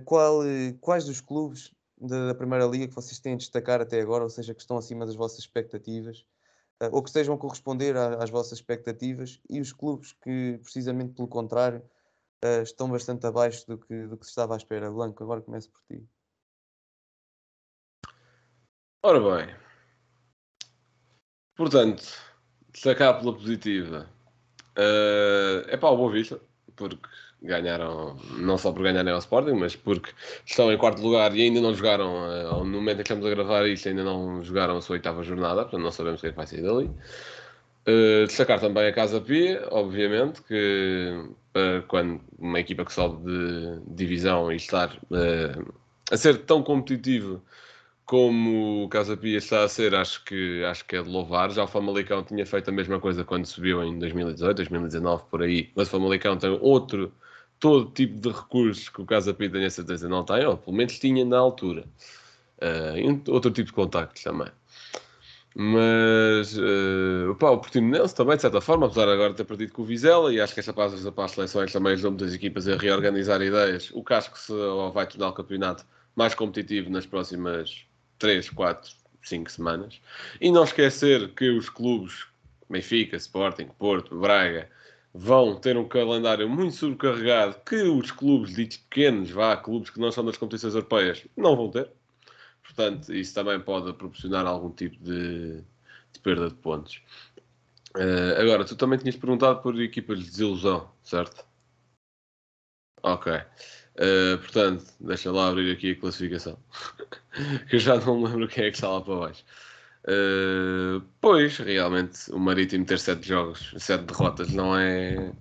[0.04, 0.40] qual,
[0.80, 4.28] quais dos clubes da, da Primeira Liga que vocês têm a destacar até agora, ou
[4.28, 6.26] seja, que estão acima das vossas expectativas,
[6.92, 11.82] ou que estejam a corresponder às vossas expectativas e os clubes que, precisamente pelo contrário,
[12.44, 14.90] uh, estão bastante abaixo do que, do que se estava à espera.
[14.90, 16.02] Blanco, agora começo por ti.
[19.02, 19.54] Ora bem,
[21.54, 22.02] portanto,
[22.70, 24.08] destacar pela positiva
[25.68, 26.40] é para o Boa Vista,
[26.76, 26.98] porque
[27.42, 30.10] ganharam, não só por ganharem ao Sporting, mas porque
[30.44, 33.30] estão em quarto lugar e ainda não jogaram, uh, no momento em que estamos a
[33.30, 36.30] gravar isto, ainda não jogaram a sua oitava jornada, portanto não sabemos o que é
[36.30, 36.90] que vai sair dali.
[37.88, 41.24] Uh, destacar também a Casa Pia, obviamente, que
[41.56, 44.96] uh, quando uma equipa que sobe de divisão e estar
[46.10, 47.42] a ser tão competitivo
[48.04, 51.48] como o Casa Pia está a ser, acho que, acho que é de louvar.
[51.52, 55.70] Já o Famalicão tinha feito a mesma coisa quando subiu em 2018, 2019, por aí,
[55.76, 57.12] mas o Famalicão tem outro
[57.60, 60.98] todo tipo de recursos que o Casa Pia tenha certeza não tem, ou pelo menos
[60.98, 61.84] tinha na altura.
[62.58, 64.48] Uh, outro tipo de contactos também.
[65.54, 69.82] Mas uh, pá, o Portimonense também, de certa forma, apesar de agora ter perdido com
[69.82, 72.76] o Vizela, e acho que esta pausa para as seleções também ajudou muitas equipas a
[72.76, 73.90] reorganizar ideias.
[73.92, 74.52] O Casco se
[74.92, 75.84] vai tornar o campeonato
[76.16, 77.84] mais competitivo nas próximas
[78.18, 78.92] 3, 4,
[79.22, 80.00] 5 semanas.
[80.40, 82.26] E não esquecer que os clubes
[82.70, 84.68] Benfica, Sporting, Porto, Braga,
[85.12, 90.12] vão ter um calendário muito sobrecarregado que os clubes ditos pequenos, vá, clubes que não
[90.12, 91.90] são das competições europeias, não vão ter.
[92.62, 95.60] portanto, isso também pode proporcionar algum tipo de,
[96.12, 97.02] de perda de pontos.
[97.96, 101.44] Uh, agora, tu também tinhas perguntado por equipas de desilusão, certo?
[103.02, 103.32] Ok.
[103.32, 106.58] Uh, portanto, deixa lá abrir aqui a classificação.
[107.68, 109.44] que eu já não lembro quem é que está lá para baixo.
[110.04, 115.32] Uh, pois, realmente, o Marítimo ter sete jogos, sete derrotas, não é,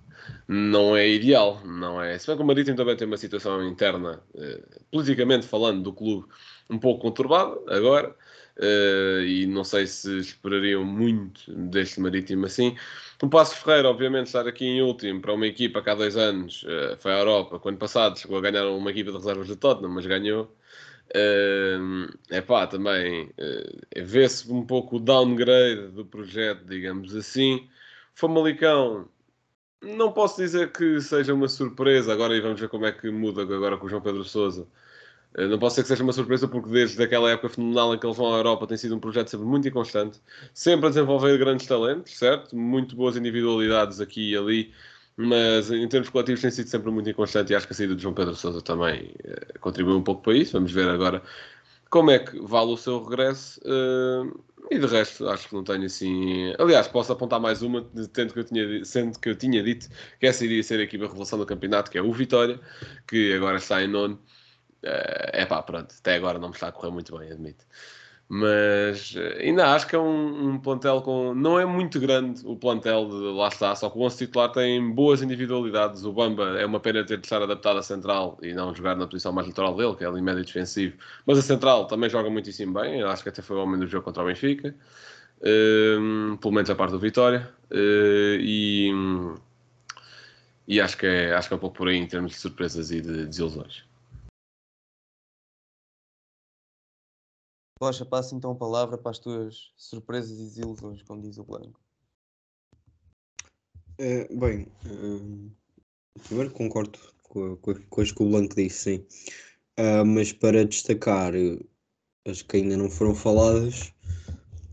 [0.46, 1.60] não é ideal.
[1.64, 2.18] Não é.
[2.18, 6.26] Se bem que o Marítimo também tem uma situação interna, uh, politicamente falando, do clube
[6.68, 8.14] um pouco conturbada agora.
[8.58, 12.76] Uh, e não sei se esperariam muito deste Marítimo assim.
[13.22, 16.62] O Passo Ferreira, obviamente, estar aqui em último para uma equipa que há dois anos
[16.64, 19.90] uh, foi à Europa, quando passado chegou a ganhar uma equipa de reservas de Tottenham,
[19.90, 20.54] mas ganhou.
[21.12, 27.68] É uh, pá, também uh, vê-se um pouco o downgrade do projeto, digamos assim.
[28.14, 29.08] Famalicão,
[29.82, 33.42] não posso dizer que seja uma surpresa agora e vamos ver como é que muda
[33.42, 34.68] agora com o João Pedro Souza.
[35.36, 38.06] Uh, não posso ser que seja uma surpresa porque desde aquela época fenomenal em que
[38.06, 40.20] eles vão à Europa tem sido um projeto sempre muito inconstante,
[40.54, 42.56] sempre a desenvolver grandes talentos, certo?
[42.56, 44.72] Muito boas individualidades aqui e ali
[45.20, 48.02] mas em termos coletivos tem sido sempre muito inconstante e acho que a saída de
[48.02, 50.52] João Pedro Sousa também uh, contribuiu um pouco para isso.
[50.52, 51.22] Vamos ver agora
[51.90, 53.60] como é que vale o seu regresso.
[53.60, 56.54] Uh, e de resto, acho que não tenho assim.
[56.58, 60.26] Aliás, posso apontar mais uma, tendo que eu tinha, sendo que eu tinha dito que
[60.26, 62.60] essa iria ser a equipa revelação do campeonato, que é o Vitória,
[63.06, 64.18] que agora está em nono.
[64.82, 67.66] É uh, pá, pronto, até agora não me está a correr muito bem, admito
[68.32, 71.34] mas eh, ainda acho que é um, um, plantel com.
[71.34, 74.88] Não é muito grande o plantel de lá está, só que o 11 titular tem
[74.94, 76.04] boas individualidades.
[76.04, 79.04] O Bamba é uma pena ter de estar adaptado à central e não jogar na
[79.08, 80.96] posição mais litoral dele, que é ali médio defensivo.
[81.26, 84.04] Mas a central também joga muitíssimo bem, acho que até foi o homem do jogo
[84.04, 84.76] contra o Benfica,
[85.42, 87.50] um, pelo menos a parte do Vitória.
[87.68, 88.92] Uh, e,
[90.68, 92.92] e acho, que é, acho que é um pouco por aí em termos de surpresas
[92.92, 93.89] e de desilusões.
[97.80, 101.80] Rocha, passa então a palavra para as tuas surpresas e desilusões, como diz o Blanco.
[103.98, 105.50] É, bem, uh,
[106.24, 109.06] primeiro concordo com, com, com as que o Blanco disse, sim.
[109.78, 111.32] Uh, mas para destacar
[112.26, 113.94] as que ainda não foram faladas,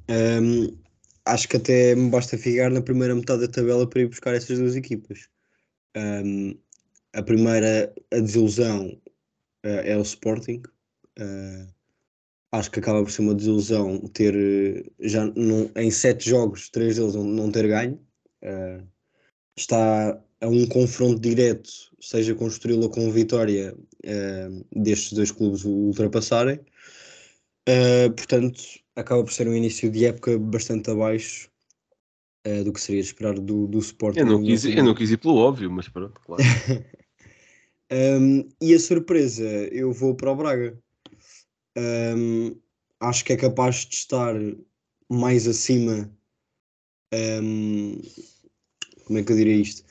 [0.10, 0.78] um,
[1.26, 4.60] acho que até me basta ficar na primeira metade da tabela para ir buscar essas
[4.60, 5.30] duas equipas.
[5.96, 6.58] Um,
[7.14, 9.02] a primeira, a desilusão,
[9.66, 10.62] uh, é o Sporting.
[11.18, 11.77] Uh,
[12.52, 16.96] acho que acaba por ser uma desilusão ter eh, já num, em sete jogos, três
[16.96, 18.00] deles não, ter ganho.
[18.44, 18.88] Uh,
[19.58, 25.32] está a um confronto direto, seja com o Estoril ou com Vitória, uh, destes dois
[25.32, 26.60] clubes o ultrapassarem.
[27.68, 28.62] Uh, portanto,
[28.96, 31.50] acaba por ser um início de época bastante abaixo
[32.64, 34.20] do que seria de esperar do, do Sporting.
[34.20, 36.42] Eu não, quis, eu não quis ir pelo óbvio, mas pronto, claro.
[37.92, 40.82] um, e a surpresa, eu vou para o Braga.
[41.78, 42.60] Um,
[43.00, 44.36] acho que é capaz de estar
[45.10, 46.12] mais acima.
[47.14, 48.02] Um,
[49.06, 49.84] como é que eu diria isto?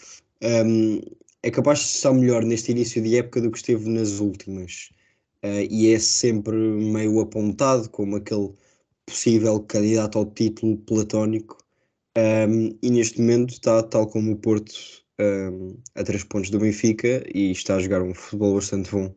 [0.43, 1.01] Um,
[1.43, 4.91] é capaz de estar melhor neste início de época do que esteve nas últimas.
[5.45, 8.53] Uh, e é sempre meio apontado como aquele
[9.07, 11.57] possível candidato ao título platónico.
[12.19, 14.75] Um, e neste momento está, tal como o Porto,
[15.21, 19.15] um, a três pontos do Benfica e está a jogar um futebol bastante bom.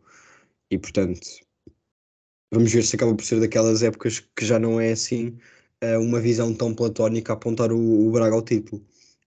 [0.69, 1.27] E portanto,
[2.51, 5.37] vamos ver se acaba por ser daquelas épocas que já não é assim
[5.83, 8.83] uh, uma visão tão platónica a apontar o, Braga ao título.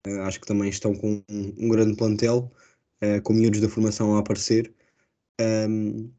[0.06, 2.52] Uh, acho que também estão com um, grande plantel,
[3.02, 4.72] uh, com miúdos da formação a aparecer,
[5.40, 6.10] um,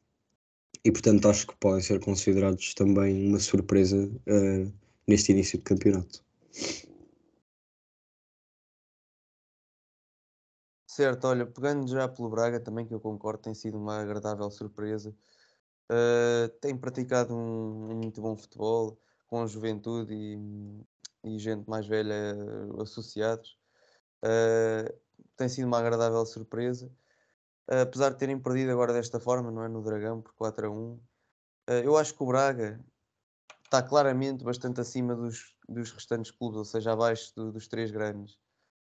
[0.84, 4.10] e portanto acho que podem ser considerados também uma surpresa
[5.06, 6.24] neste início de campeonato.
[10.88, 15.14] Certo, olha, pegando já pelo Braga também, que eu concordo, tem sido uma agradável surpresa
[15.92, 20.86] Uh, tem praticado um, um, muito bom futebol com a juventude e,
[21.24, 22.36] e gente mais velha
[22.80, 23.58] associados.
[24.24, 24.94] Uh,
[25.36, 26.88] tem sido uma agradável surpresa.
[27.68, 29.68] Uh, apesar de terem perdido agora desta forma, não é?
[29.68, 31.00] No Dragão, por 4 a 1.
[31.84, 32.80] eu acho que o Braga
[33.64, 38.38] está claramente bastante acima dos, dos restantes clubes, ou seja, abaixo do, dos três grandes.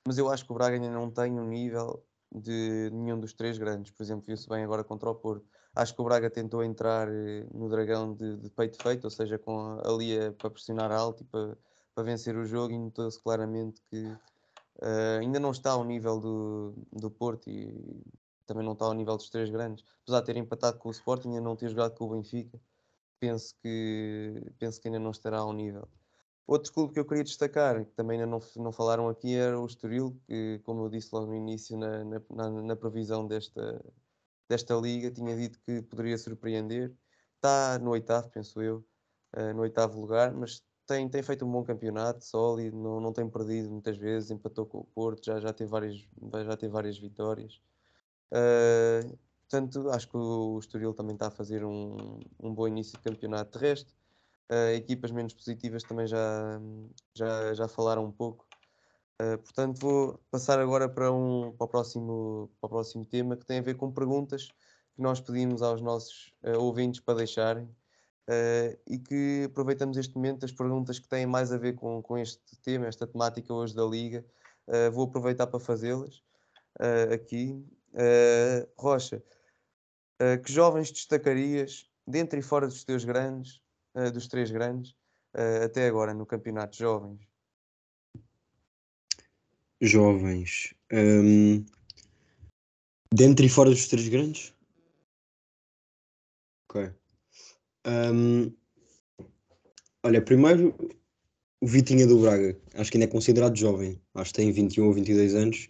[0.06, 3.58] Mas eu acho que o Braga ainda não tem um nível de nenhum dos três
[3.58, 3.92] grandes.
[3.92, 5.46] Por exemplo, viu-se bem agora contra o Porto
[5.78, 9.38] Acho que o Braga tentou entrar eh, no Dragão de, de peito feito, ou seja,
[9.38, 11.56] com ali a, para pressionar alto e para,
[11.94, 16.74] para vencer o jogo, e notou-se claramente que uh, ainda não está ao nível do,
[16.92, 18.04] do Porto e
[18.48, 19.86] também não está ao nível dos três grandes.
[20.02, 22.60] Apesar de ter empatado com o Sporting, ainda não ter jogado com o Benfica,
[23.20, 25.88] penso que, penso que ainda não estará ao nível.
[26.48, 30.20] Outro clube que eu queria destacar, que também não, não falaram aqui, era o Estoril,
[30.28, 33.84] que, como eu disse logo no início, na, na, na previsão desta,
[34.50, 36.96] desta liga, tinha dito que poderia surpreender.
[37.36, 38.86] Está no oitavo, penso eu.
[39.34, 43.30] eh, no oitavo lugar, mas tem, tem feito um bom campeonato, sólido, não, não tem
[43.30, 45.96] perdido muitas vezes, empatou com o Porto, já, já, teve, várias,
[46.46, 47.62] já teve várias vitórias.
[48.32, 49.04] Eh,
[49.50, 53.60] portanto, acho que o, Estoril também está a fazer um, um bom início de campeonato.
[53.60, 53.66] De
[54.50, 56.60] eh, equipas menos positivas também já,
[57.14, 58.48] já, já falaram um pouco.
[59.20, 63.46] Eh, portanto, vou passar agora para, um, para, o próximo, para o próximo tema que
[63.46, 64.50] tem a ver com perguntas
[64.96, 67.70] que nós pedimos aos nossos eh, ouvintes para deixarem.
[68.88, 72.58] e que aproveitamos este momento, as perguntas que têm mais a ver com, com este
[72.62, 74.26] tema, esta temática hoje da Liga,
[74.92, 76.22] vou aproveitar para fazê-las
[77.14, 77.66] aqui.
[78.78, 79.24] Rocha,
[80.44, 83.62] que jovens destacarias, dentro e fora dos teus grandes,
[83.98, 84.96] eh, dos três grandes,
[85.34, 87.20] eh, até agora no campeonato jovens?
[89.82, 90.76] Jovens.
[90.92, 91.66] hum,
[93.14, 94.54] dentro e fora dos três grandes?
[96.70, 96.92] Ok.
[97.88, 98.54] Hum,
[100.04, 100.76] olha, primeiro
[101.60, 102.56] o Vitinha do Braga.
[102.76, 104.00] Acho que ainda é considerado jovem.
[104.14, 105.70] Acho que tem 21 ou 22 anos.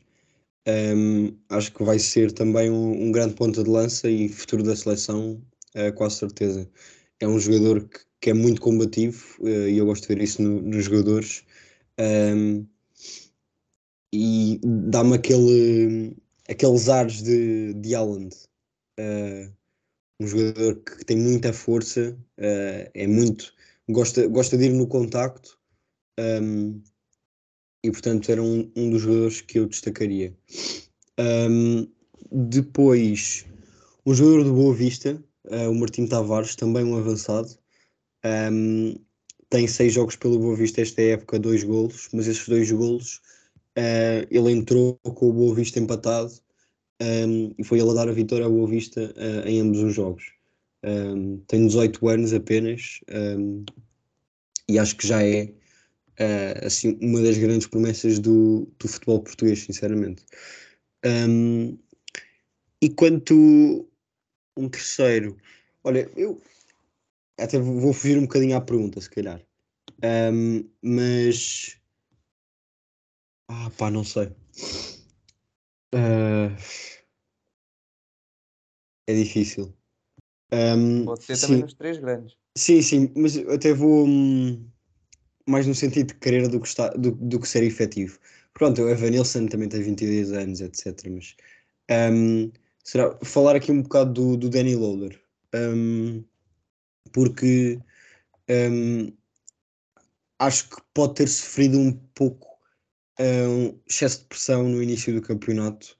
[0.67, 4.75] Hum, acho que vai ser também um, um grande ponta de lança e futuro da
[4.75, 5.41] seleção,
[5.73, 6.69] eh, com a certeza.
[7.21, 10.41] É um jogador que, que é muito combativo eh, e eu gosto de ver isso
[10.41, 11.43] no- nos jogadores.
[11.99, 12.65] Hum,
[14.13, 16.15] e dá-me aquele,
[16.49, 18.35] aqueles ares de, de Haaland.
[18.97, 19.51] Eh,
[20.21, 23.53] um jogador que tem muita força, eh, é muito,
[23.89, 25.59] gosta, gosta de ir no contacto
[26.17, 26.81] ehm,
[27.83, 30.35] e portanto era um, um dos jogadores que eu destacaria.
[31.17, 31.87] Ehm,
[32.31, 33.45] depois,
[34.05, 37.49] um jogador do Boa Vista, eh, o Martim Tavares, também um avançado.
[38.27, 38.95] Ehm,
[39.49, 43.21] tem seis jogos pelo Boa Vista esta época, dois golos, mas esses dois golos
[43.75, 46.33] eh, ele entrou com o Boa Vista empatado
[47.01, 49.93] um, e foi ele a dar a vitória ao Boa Vista uh, em ambos os
[49.93, 50.33] jogos.
[50.83, 53.63] Um, tem 18 anos apenas um,
[54.67, 55.43] e acho que já é
[56.19, 60.25] uh, assim, uma das grandes promessas do, do futebol português, sinceramente.
[61.05, 61.77] Um,
[62.81, 63.87] e quanto
[64.57, 65.37] um terceiro,
[65.83, 66.41] olha, eu
[67.37, 69.41] até vou fugir um bocadinho à pergunta, se calhar.
[70.03, 71.77] Um, mas
[73.49, 74.31] ah, pá, não sei.
[75.93, 76.55] Ah,
[79.07, 79.73] é difícil.
[80.51, 82.37] Um, Pode ser também sim, nos três grandes.
[82.57, 84.69] sim, sim, mas até vou hum,
[85.45, 88.19] mais no sentido de querer do que, está, do, do que ser efetivo.
[88.53, 91.09] Pronto, o Evan Nilsson também tem 22 anos, etc.
[91.09, 91.35] Mas
[92.11, 92.51] um,
[92.83, 95.19] será falar aqui um bocado do, do Danny Loader,
[95.53, 96.23] um,
[97.09, 97.79] porque
[98.49, 99.11] um,
[100.39, 102.47] acho que pode ter sofrido um pouco
[103.19, 105.97] um excesso de pressão no início do campeonato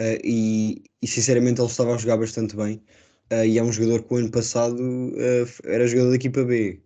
[0.00, 2.82] uh, e, e sinceramente ele estava a jogar bastante bem
[3.32, 6.80] uh, e é um jogador que o ano passado uh, era jogador da equipa B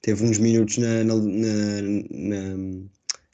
[0.00, 2.56] teve uns minutos na, na, na, na,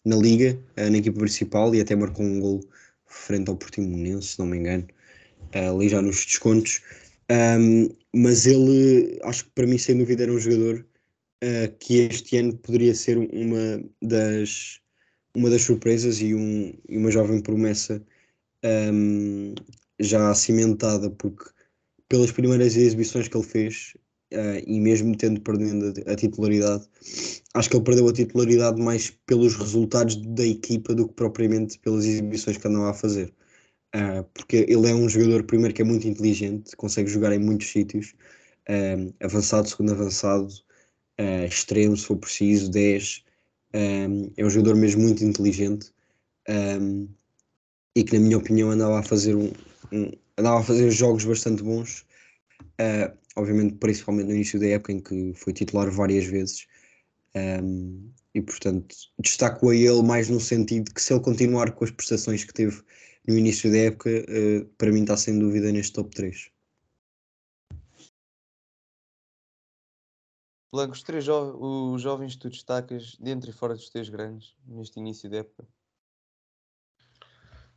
[0.05, 2.61] na liga, na equipa principal e até marcou um gol
[3.07, 4.87] frente ao Portimonense, se não me engano
[5.55, 6.83] ali já nos descontos
[7.31, 10.87] Um, mas ele acho que para mim sem dúvida era um jogador
[11.45, 14.81] uh, que este ano poderia ser uma das
[15.35, 18.03] uma das surpresas e, um, e uma jovem promessa
[18.65, 19.55] um,
[20.01, 21.45] já cimentada, porque
[22.09, 23.95] pelas primeiras exibições que ele fez,
[24.33, 26.85] uh, e mesmo tendo perdendo a, titularidade,
[27.55, 32.05] acho que ele perdeu a titularidade mais pelos resultados da equipa do que propriamente pelas
[32.05, 33.33] exibições que andava a fazer.
[33.95, 37.69] Uh, porque ele é um jogador, primeiro, que é muito inteligente, consegue jogar em muitos
[37.69, 38.15] sítios,
[38.69, 40.49] um, avançado, segundo avançado,
[41.19, 43.25] uh, extremo, se for preciso, 10
[43.75, 45.93] um, é um jogador mesmo muito inteligente.
[46.49, 47.09] Um,
[47.95, 49.53] e que na minha opinião andava a fazer um,
[50.37, 52.07] andava a fazer jogos bastante bons.
[52.81, 56.67] Uh, obviamente principalmente no início da época em que foi titular várias vezes.
[58.35, 62.45] E portanto destaco a ele mais no sentido que se ele continuar com as prestações
[62.45, 62.83] que teve
[63.29, 66.51] no início da época uh, para mim está sem dúvida neste top 3
[70.71, 74.55] Blanco, os três jo os jovens que tu destacas dentro e fora dos teus grandes
[74.67, 75.67] neste início de época.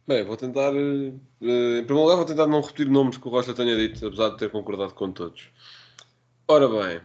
[0.06, 0.74] Bem, vou tentar.
[0.76, 4.30] eh, em primeiro lugar, vou tentar não repetir nomes que o Rocha tenha dito, apesar
[4.30, 5.49] de ter concordado com todos.
[6.47, 7.02] Ora bem,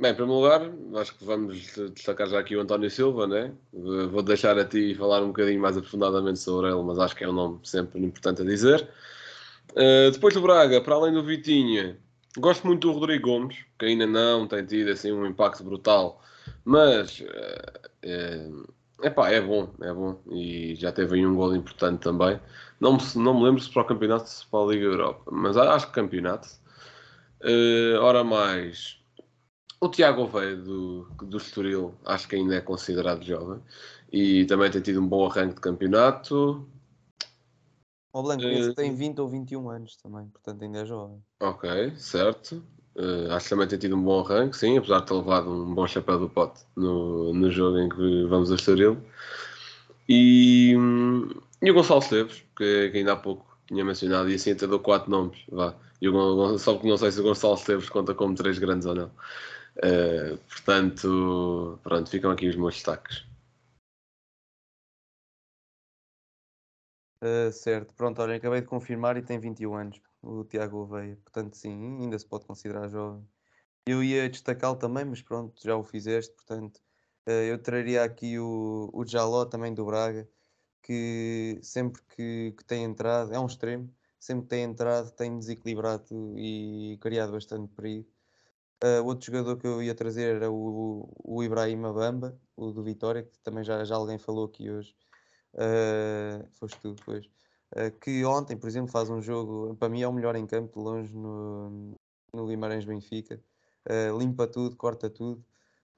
[0.00, 0.70] bem, em primeiro lugar,
[1.00, 1.56] acho que vamos
[1.94, 3.52] destacar já aqui o António Silva, né?
[3.74, 7.24] Eh, Vou deixar a ti falar um bocadinho mais aprofundadamente sobre ele, mas acho que
[7.24, 8.88] é um nome sempre importante a dizer.
[9.76, 11.98] Eh, depois do Braga, para além do Vitinha,
[12.38, 16.22] gosto muito do Rodrigo Gomes, que ainda não tem tido assim um impacto brutal,
[16.64, 17.22] mas
[18.02, 18.50] eh,
[19.02, 20.20] epá, é bom, é bom.
[20.30, 22.40] E já teve aí um gol importante também.
[22.80, 25.56] Não me, não me lembro se para o campeonato se para a Liga Europa, mas
[25.56, 26.48] acho que campeonato.
[27.40, 29.01] Eh, ora mais,
[29.82, 33.60] o Tiago Oveia do, do Estoril, acho que ainda é considerado jovem
[34.12, 36.66] e também tem tido um bom arranque de campeonato.
[38.12, 41.20] O Blanco, Eh, esse tem 20 ou 21 anos também, portanto ainda é jovem.
[41.40, 41.64] Ok,
[41.98, 42.62] certo.
[42.96, 45.74] Eh, acho que também tem tido um bom arranque, sim, apesar de ter levado um
[45.74, 48.98] bom chapéu do pote no, no jogo em que vamos a Estoril.
[50.08, 50.74] E,
[51.62, 54.80] e o Gonçalo Esteves, que, que ainda há pouco tinha mencionado, e assim até dou
[54.80, 55.74] quatro nomes, vá.
[56.00, 58.94] E Gon- só que não sei se o Gonçalo Esteves conta como três grandes ou
[58.94, 59.10] não.
[59.76, 63.24] Eh, portanto, pronto, ficam aqui os meus destaques.
[67.22, 71.56] Uh, certo, pronto, olha, acabei de confirmar e tem 21 anos, o Tiago Oveia, portanto
[71.56, 73.24] sim, ainda se pode considerar jovem.
[73.86, 76.78] Eu ia destacá-lo também, mas pronto, já o fizeste, portanto,
[77.28, 80.28] uh, eu traria aqui o, o Jaló também do Braga,
[80.82, 86.34] que sempre que, que tem entrado, é um extremo, sempre que tem entrado tem desequilibrado
[86.38, 88.08] e criado bastante perigo.
[88.84, 93.22] Uh, outro jogador que eu ia trazer era o, o Ibrahima Bamba, o do Vitória,
[93.22, 94.92] que também já, já alguém falou aqui hoje.
[95.54, 97.26] Uh, foste tu, pois.
[97.76, 100.80] Uh, que ontem, por exemplo, faz um jogo, para mim é o melhor em campo,
[100.80, 101.94] de longe no,
[102.32, 103.40] no Guimarães Benfica.
[103.88, 105.44] Uh, limpa tudo, corta tudo.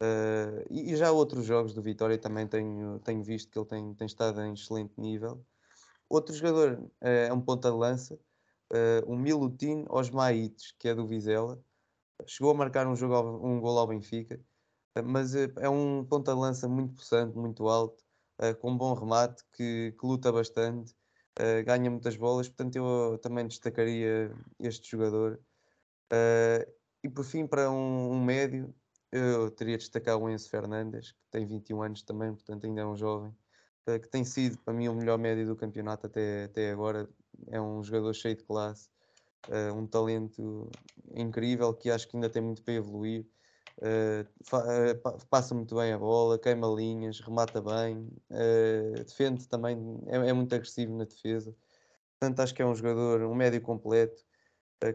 [0.03, 3.95] Uh, e, e já outros jogos do Vitória também tenho, tenho visto que ele tem,
[3.95, 5.43] tem estado em excelente nível.
[6.07, 8.19] Outro jogador uh, é um ponta de lança,
[9.07, 11.63] o Milutin Osmaites, que é do Vizela.
[12.27, 14.41] Chegou a marcar um, jogo ao, um gol ao Benfica,
[15.05, 18.03] mas uh, é um ponta de lança muito possante, muito alto,
[18.41, 20.93] uh, com um bom remate, que, que luta bastante,
[21.41, 22.49] uh, ganha muitas bolas.
[22.49, 25.41] Portanto, eu também destacaria este jogador.
[27.03, 28.75] E por fim, para um, um médio,
[29.11, 32.87] eu teria de destacar o Enzo Fernandes, que tem 21 anos também, portanto ainda é
[32.87, 33.35] um jovem,
[33.85, 37.09] que tem sido para mim o melhor médio do campeonato até, até agora.
[37.49, 38.89] É um jogador cheio de classe,
[39.49, 40.71] uh, um talento
[41.15, 43.27] incrível que acho que ainda tem muito para evoluir.
[43.79, 44.23] Uh,
[44.57, 48.09] uh, pa- passa muito bem a bola, queima linhas, remata bem,
[49.05, 49.77] defende também,
[50.07, 51.55] é, é muito agressivo na defesa.
[52.19, 54.25] Portanto, acho que é um jogador, um médio completo,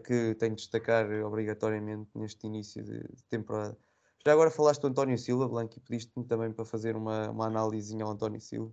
[0.04, 3.76] que tem de destacar obrigatoriamente neste início de, de temporada.
[4.24, 8.04] Já agora falaste do António Silva, Blanco, e pediste-me também para fazer uma, uma análisezinha
[8.04, 8.70] ao António Silva,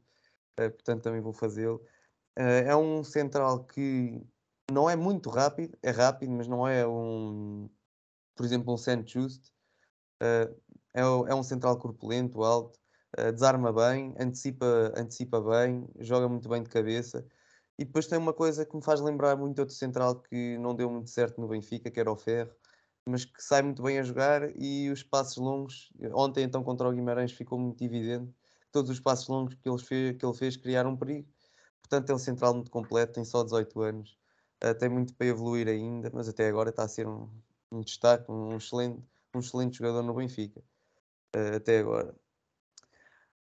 [0.59, 1.81] uh, portanto também vou fazê-lo.
[2.37, 4.21] Uh, é um central que
[4.71, 7.69] não é muito rápido, é rápido, mas não é um,
[8.35, 9.47] por exemplo, um Santos Just.
[10.21, 10.59] Uh,
[10.93, 12.79] é, o- é um central corpulento, alto,
[13.19, 17.25] uh, desarma bem, antecipa, antecipa bem, joga muito bem de cabeça.
[17.79, 20.89] E depois tem uma coisa que me faz lembrar muito outro central que não deu
[20.91, 22.51] muito certo no Benfica, que era o Ferro,
[23.07, 25.91] mas que sai muito bem a jogar e os passos longos.
[26.13, 28.33] Ontem, então, contra o Guimarães, ficou muito evidente
[28.71, 31.29] todos os passos longos que ele fez, que ele fez criaram perigo.
[31.81, 34.16] Portanto, é um central muito completo, tem só 18 anos,
[34.63, 37.29] uh, tem muito para evoluir ainda, mas até agora está a ser um,
[37.71, 39.03] um destaque, um excelente,
[39.35, 40.59] um excelente jogador no Benfica,
[41.35, 42.15] uh, até agora.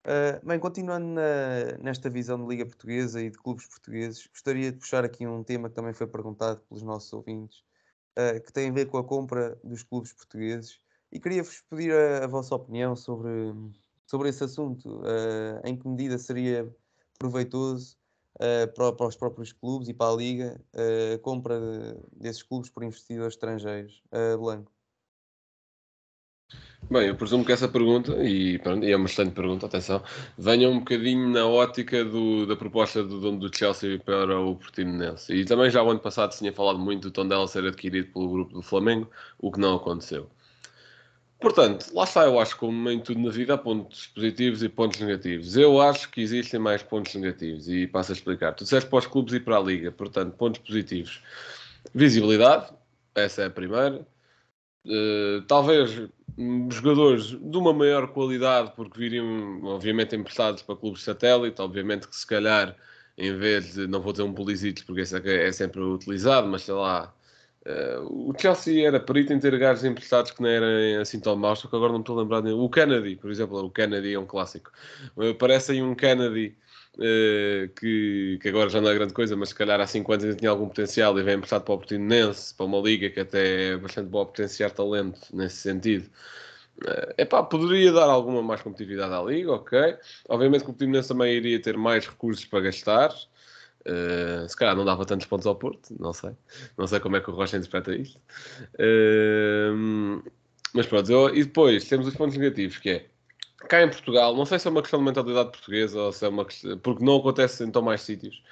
[0.07, 4.79] Uh, bem, continuando na- nesta visão de Liga Portuguesa e de clubes portugueses, gostaria de
[4.79, 7.65] puxar aqui um tema que também foi perguntado pelos nossos ouvintes,
[8.47, 10.79] que tem a ver com a compra dos clubes portugueses.
[11.11, 13.31] E queria-vos pedir a, a vossa opinião sobre,
[14.07, 15.03] sobre esse assunto.
[15.65, 16.73] Em que medida seria
[17.19, 17.97] proveitoso
[18.37, 22.71] uh, para, para os próprios clubes e para a Liga uh, compra de- desses clubes
[22.71, 24.03] por investidores estrangeiros?
[24.13, 24.73] Uh, Blanco.
[26.91, 30.03] Bem, eu presumo que essa pergunta, e, pronto, é uma excelente pergunta, atenção,
[30.37, 35.33] venha um bocadinho na ótica do- da proposta do dono do Chelsea para o Portimonense.
[35.33, 38.31] E também já o ano passado se tinha falado muito do Tondela ser adquirido pelo
[38.31, 40.29] grupo do Flamengo, o que não aconteceu.
[41.45, 44.69] Portanto, lá está, eu acho que como em tudo na vida há pontos positivos e
[44.71, 45.55] pontos negativos.
[45.59, 48.55] Eu acho que existem mais pontos negativos e passo a explicar.
[48.55, 51.23] Tu disseste para os clubes e para a Liga, portanto, pontos positivos.
[51.95, 52.73] Visibilidade,
[53.15, 54.07] essa é a primeira.
[54.87, 56.09] Uh, talvez
[56.71, 61.61] jogadores de uma maior qualidade, porque viriam, obviamente, emprestados para clubes satélite.
[61.61, 62.75] Obviamente que, se calhar,
[63.19, 66.63] em vez de, não vou dizer um Pulisic, porque esse é, é sempre utilizado, mas
[66.63, 67.15] sei lá.
[67.67, 71.61] Uh, o Chelsea era perito em ter gajos emprestados que não eram assim tão maus,
[71.61, 72.41] só que agora não estou a lembrar.
[72.43, 74.71] de- O Kennedy, por exemplo, o Kennedy é um clássico.
[75.17, 76.57] Uh, parece aí um Kennedy
[77.01, 80.25] eh, que, que agora já não é grande coisa, mas se calhar há 5 anos
[80.25, 83.71] ainda tinha algum potencial e vem emprestado para o Portimonense, para uma liga que até
[83.73, 86.09] é bastante boa a potenciar talento nesse sentido.
[87.19, 89.97] É epá, poderia dar alguma mais competitividade à liga, ok.
[90.29, 93.13] Obviamente que o Portimonense também iria ter mais recursos para gastar.
[93.87, 96.31] Eh, se calhar não dava tantos pontos ao Porto, não sei.
[96.77, 98.19] Não sei como é que o Rocha interpreta isto.
[98.79, 99.71] Eh,
[100.75, 103.07] mas pronto, eu- e depois temos os pontos negativos, que é
[103.69, 106.29] cá em Portugal, não sei se é uma questão de mentalidade portuguesa ou se é
[106.29, 108.43] uma questão, porque não acontece em tão mais sítios,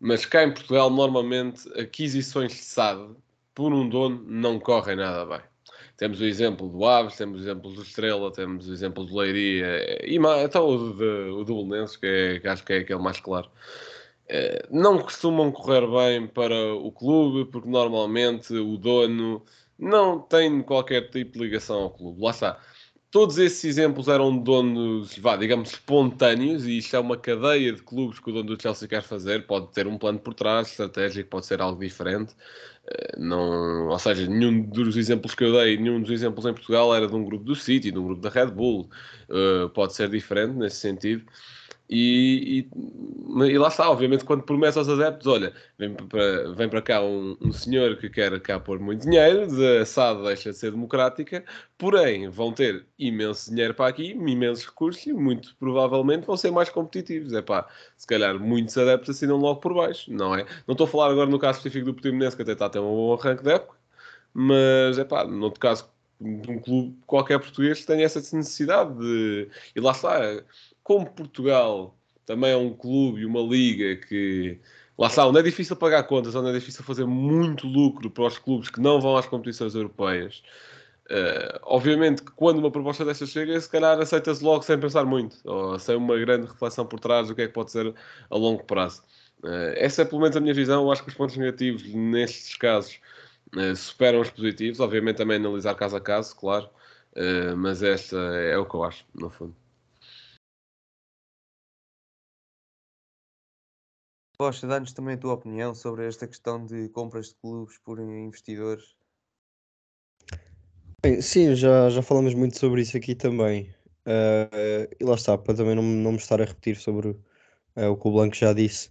[0.00, 3.14] mas cá em Portugal, normalmente, aquisições de SAD
[3.54, 5.40] por um dono não correm nada bem.
[5.96, 9.98] Temos o exemplo do Aves, temos o exemplo do Estrela, temos o exemplo do Leiria
[10.06, 10.76] e até o
[11.44, 13.50] do Belenenses, que, é, que acho que é aquele mais claro.
[14.28, 19.42] Eh, não costumam correr bem para o clube, porque normalmente o dono
[19.78, 22.20] não tem qualquer tipo de ligação ao clube.
[22.22, 22.60] Lá está.
[23.10, 28.20] Todos esses exemplos eram donos, vá, digamos, espontâneos, e isto é uma cadeia de clubes
[28.20, 29.46] que o dono do Chelsea quer fazer.
[29.46, 32.34] Pode ter um plano por trás, estratégico, pode ser algo diferente.
[32.86, 36.94] Eh, não, ou seja, nenhum dos exemplos que eu dei, nenhum dos exemplos em Portugal
[36.94, 38.90] era de um grupo do City, de um grupo da Red Bull.
[39.28, 41.24] Uh, pode ser diferente nesse sentido.
[41.90, 46.82] E, e, e, lá está, obviamente, quando promete aos adeptos: olha, vem para, vem para
[46.82, 49.46] cá um, um, senhor que quer cá pôr muito dinheiro,
[49.80, 51.42] a SAD deixa de ser democrática,
[51.78, 56.68] porém vão ter imenso dinheiro para aqui, imensos recursos e muito provavelmente vão ser mais
[56.68, 57.32] competitivos.
[57.32, 57.66] É pá,
[57.96, 60.44] se calhar muitos adeptos assinam logo por baixo, não é?
[60.66, 62.80] Não estou a falar agora no caso específico do Portimonense, que até está a ter
[62.80, 63.76] um bom arranque de época,
[64.34, 65.88] mas é pá, no outro caso,
[66.20, 69.48] um clube qualquer português tem essa necessidade de.
[69.74, 70.42] E lá está
[70.88, 74.58] como Portugal também é um clube e uma liga que
[74.96, 78.38] lá está, onde é difícil pagar contas, onde é difícil fazer muito lucro para os
[78.38, 80.42] clubes que não vão às competições europeias.
[81.10, 85.36] Uh, obviamente que quando uma proposta desta chega, se calhar aceita-se logo sem pensar muito,
[85.44, 87.94] ou sem uma grande reflexão por trás do que é que pode ser
[88.30, 89.02] a longo prazo.
[89.44, 90.84] Uh, essa é pelo menos a minha visão.
[90.84, 92.98] Eu acho que os pontos negativos nestes casos
[93.54, 94.80] uh, superam os positivos.
[94.80, 96.70] Obviamente também analisar caso a caso, claro,
[97.56, 99.54] mas esta é o que eu acho, no fundo.
[104.40, 108.94] Rocha, dá-nos também a tua opinião sobre esta questão de compras de clubes por investidores.
[111.02, 113.68] Bem, sim, já, já falamos muito sobre isso aqui também.
[114.06, 117.96] Uh, e lá está, para também não, não me estar a repetir sobre uh, o
[117.96, 118.90] que o Blanco já disse.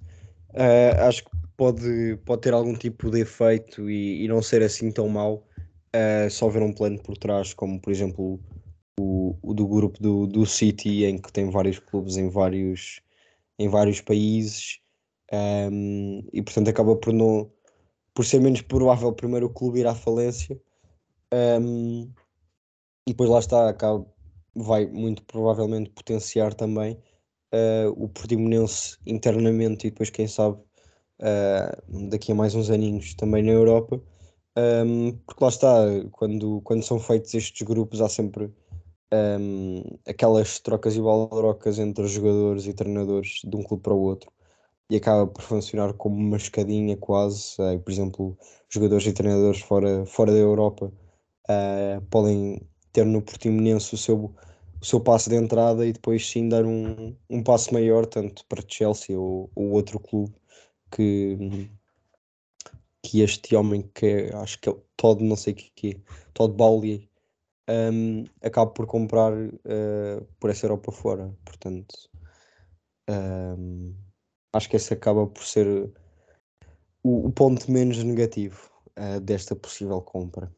[0.50, 4.92] Uh, acho que pode, pode ter algum tipo de efeito e, e não ser assim
[4.92, 5.48] tão mau
[6.30, 8.40] se houver um plano por trás, como por exemplo
[9.00, 13.02] o, o do grupo do, do City, em que tem vários clubes em vários,
[13.58, 14.80] em vários países
[15.32, 17.52] um, e portanto acaba por não
[18.14, 20.60] por ser menos provável primeiro o clube ir à falência.
[21.32, 22.12] Um,
[23.06, 24.06] e depois lá está acaba,
[24.56, 27.00] vai muito provavelmente potenciar também
[27.54, 33.44] uh, o Portimonense internamente e depois quem sabe uh, daqui a mais uns aninhos também
[33.44, 34.02] na Europa.
[34.58, 38.52] Um, porque lá está quando, quando são feitos estes grupos há sempre
[40.06, 44.30] aquelas trocas e balrocas entre jogadores e treinadores de um clube para o outro
[44.90, 47.56] e acaba por funcionar como uma escadinha quase.
[47.62, 48.38] Uh, por exemplo,
[48.70, 50.92] jogadores e treinadores fora, fora da Europa
[51.50, 52.62] uh, podem
[52.92, 54.34] ter no Portimonense o seu,
[54.82, 58.64] o seu passo de entrada e depois sim dar um, um passo maior, tanto para
[58.68, 60.34] Chelsea ou, ou outro clube
[60.92, 61.70] que,
[63.04, 66.02] que este homem que é, acho que é Todd, não sei o que, que é,
[66.34, 67.10] Todd Bowley,
[67.70, 71.34] um, acaba por comprar uh, por essa Europa fora.
[71.46, 71.94] Portanto,
[73.10, 73.94] um,
[74.58, 75.94] acho que esse acaba por ser
[77.04, 80.52] o, o ponto menos negativo uh, desta possível compra.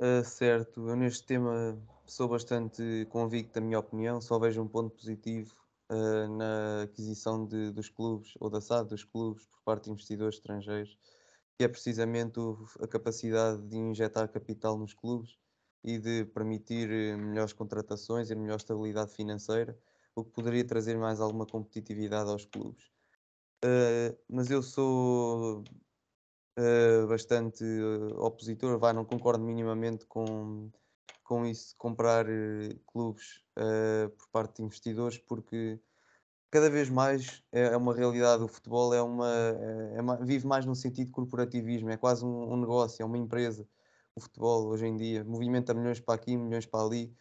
[0.00, 4.94] Uh, certo, eu neste tema sou bastante convicto da minha opinião, só vejo um ponto
[4.94, 5.54] positivo
[5.90, 10.36] uh, na aquisição de, dos clubes ou da SAD dos clubes por parte de investidores
[10.36, 10.96] estrangeiros,
[11.56, 15.36] que é precisamente o, a capacidade de injetar capital nos clubes
[15.84, 19.76] e de permitir melhores contratações e melhor estabilidade financeira
[20.20, 22.84] o que poderia trazer mais alguma competitividade aos clubes.
[23.64, 25.64] Uh, mas eu sou
[26.58, 30.70] uh, bastante uh, opositor, vai, não concordo minimamente com,
[31.24, 32.26] com isso, comprar
[32.86, 33.42] clubes
[34.16, 35.80] por parte de investidores, porque
[36.50, 38.42] cada vez mais é, é uma realidade.
[38.42, 42.52] O futebol é uma, é, é, vive mais no sentido de corporativismo, é quase um,
[42.52, 43.68] um negócio, é uma empresa.
[44.14, 47.14] O futebol hoje em dia movimenta milhões para aqui, milhões para ali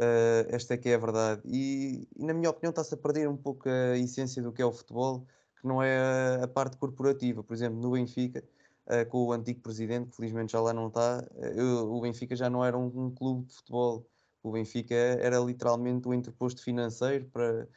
[0.00, 1.42] Uh, esta é que é a verdade.
[1.44, 4.64] E, e na minha opinião, está-se a perder um pouco a essência do que é
[4.64, 5.26] o futebol,
[5.60, 5.98] que não é
[6.40, 7.44] a, a parte corporativa.
[7.44, 8.42] Por exemplo, no Benfica,
[8.86, 12.48] uh, com o antigo presidente, que felizmente já lá não está, uh, o Benfica já
[12.48, 14.08] não era um, um, clube de futebol.
[14.42, 17.68] O Benfica era literalmente o interposto financeiro para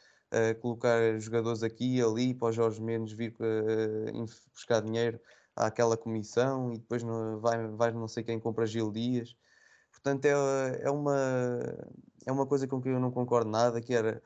[0.60, 3.36] colocar jogadores aqui e ali, para o Jorge Mendes vir
[4.52, 5.20] buscar dinheiro
[5.54, 9.36] àquela comissão e depois no, vai, vai não sei quem compra Gil Dias.
[10.04, 11.14] Portanto, é, é, uma,
[12.26, 14.22] é uma coisa com que eu não concordo nada, que era,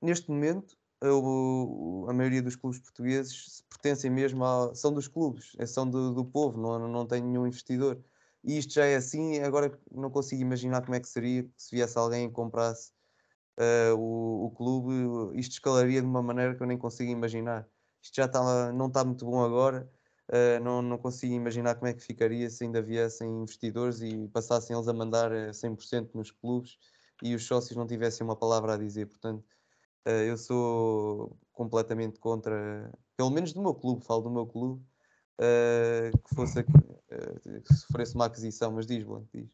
[0.00, 5.66] neste momento, eu, a maioria dos clubes portugueses pertencem mesmo a, são dos clubes, é,
[5.66, 8.02] são do, do povo, não, não tem nenhum investidor.
[8.44, 11.98] E isto já é assim, agora não consigo imaginar como é que seria se viesse
[11.98, 12.92] alguém e comprasse
[13.58, 17.68] uh, o, o clube, isto escalaria de uma maneira que eu nem consigo imaginar.
[18.02, 19.88] Isto já está, não está muito bom agora,
[20.28, 24.76] Uh, não, não consigo imaginar como é que ficaria se ainda viessem investidores e passassem
[24.76, 26.76] eles a mandar a 100% nos clubes
[27.22, 29.06] e os sócios não tivessem uma palavra a dizer.
[29.06, 29.44] Portanto,
[30.06, 34.82] uh, eu sou completamente contra, pelo menos do meu clube, falo do meu clube,
[35.40, 39.48] uh, que fosse que sofresse uma aquisição, mas diz, Blanco, diz.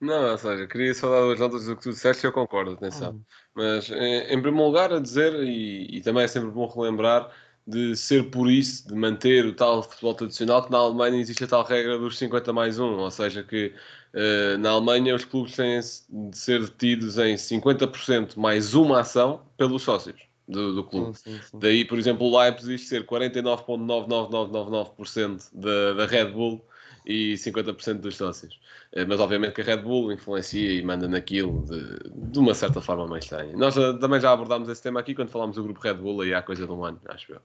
[0.00, 2.72] Não, ou seja, queria só dar duas notas do que tu disseste e eu concordo,
[2.72, 3.12] atenção.
[3.12, 3.24] Uhum.
[3.54, 7.30] Mas, em, em, primeiro lugar, a dizer, e, e, também é sempre bom relembrar,
[7.66, 11.46] de ser por isso, de manter o tal futebol tradicional, que na Alemanha existe a
[11.46, 13.72] tal regra dos 50 mais 1, ou seja, que
[14.14, 19.82] uh, na Alemanha os clubes têm de ser detidos em 50% mais uma ação pelos
[19.82, 21.16] sócios do, do clube.
[21.16, 21.58] Sim, sim, sim.
[21.58, 26.64] Daí, por exemplo, o Leipzig ser 49,99999% da, da Red Bull
[27.10, 28.60] e 50% dos sócios.
[28.92, 32.80] Eh, mas obviamente que a Red Bull influencia e manda naquilo de, de uma certa
[32.80, 33.56] forma mais estranha.
[33.56, 36.32] Nós já, também já abordámos esse tema aqui quando falámos do grupo Red Bull aí
[36.32, 37.40] há coisa de um ano, acho eu.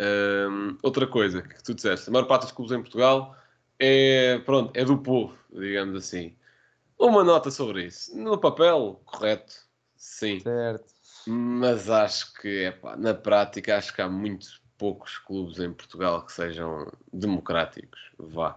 [0.00, 3.36] Um, outra coisa que tu disseste, a maior parte dos clubes em Portugal
[3.80, 6.36] é, pronto, é do povo, digamos assim.
[6.96, 8.16] Uma nota sobre isso.
[8.16, 9.54] No papel, correto,
[9.96, 10.38] sim.
[10.40, 10.86] Certo.
[11.26, 14.46] Mas acho que, epá, na prática, acho que há muito
[14.78, 18.00] poucos clubes em Portugal que sejam democráticos.
[18.18, 18.50] Vá.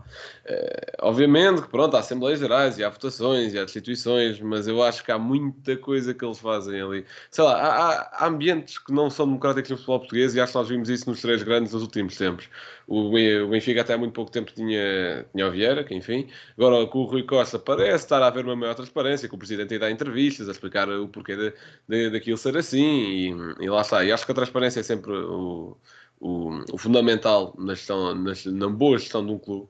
[0.45, 4.81] Uh, obviamente que pronto, há Assembleias Gerais e há votações e há destituições, mas eu
[4.81, 7.05] acho que há muita coisa que eles fazem ali.
[7.29, 10.57] Sei lá, há, há ambientes que não são democráticos no futebol português e acho que
[10.57, 12.47] nós vimos isso nos três grandes nos últimos tempos.
[12.87, 13.11] O,
[13.49, 16.27] Benfica até há muito pouco tempo tinha, tinha o Vieira, que enfim.
[16.57, 19.73] Agora com o Rui Costa parece estar a haver uma maior transparência, que o Presidente
[19.73, 21.53] ainda dá entrevistas a explicar o porquê de,
[21.87, 23.27] de, daquilo ser assim e,
[23.61, 24.03] e lá está.
[24.03, 25.77] E acho que a transparência é sempre o
[26.21, 29.67] o, o fundamental na, gestão, na, na, boa gestão de um clube.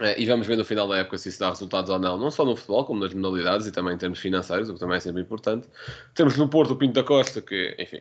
[0.00, 2.30] É, e vamos ver no final da época se isso dá resultados ou não, não
[2.30, 5.00] só no futebol, como nas modalidades e também em termos financeiros, o que também é
[5.00, 5.68] sempre importante.
[6.14, 8.00] Temos no Porto o Pinto da Costa, que, enfim,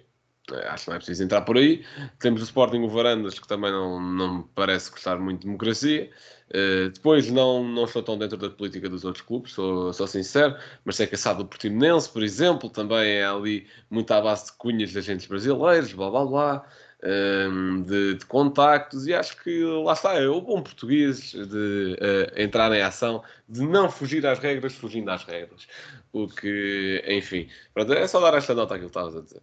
[0.68, 1.86] acho que não é preciso entrar por aí.
[2.20, 6.10] Temos o Sporting o Varandas, que também não, não me parece gostar muito de democracia.
[6.50, 10.56] Uh, depois não, não estou tão dentro da política dos outros clubes, sou, sou sincero,
[10.84, 14.52] mas sei que a do Portimonense, por exemplo, também é ali muito à base de
[14.58, 16.66] cunhas de agentes brasileiros, blá blá blá
[17.04, 22.40] um, de, de, contactos e acho que lá está, é o bom português de uh,
[22.42, 25.68] entrar em ação, de não fugir às regras, fugindo às regras.
[26.14, 29.42] O que, enfim, pronto, é só dar esta nota àquilo que estavas a dizer.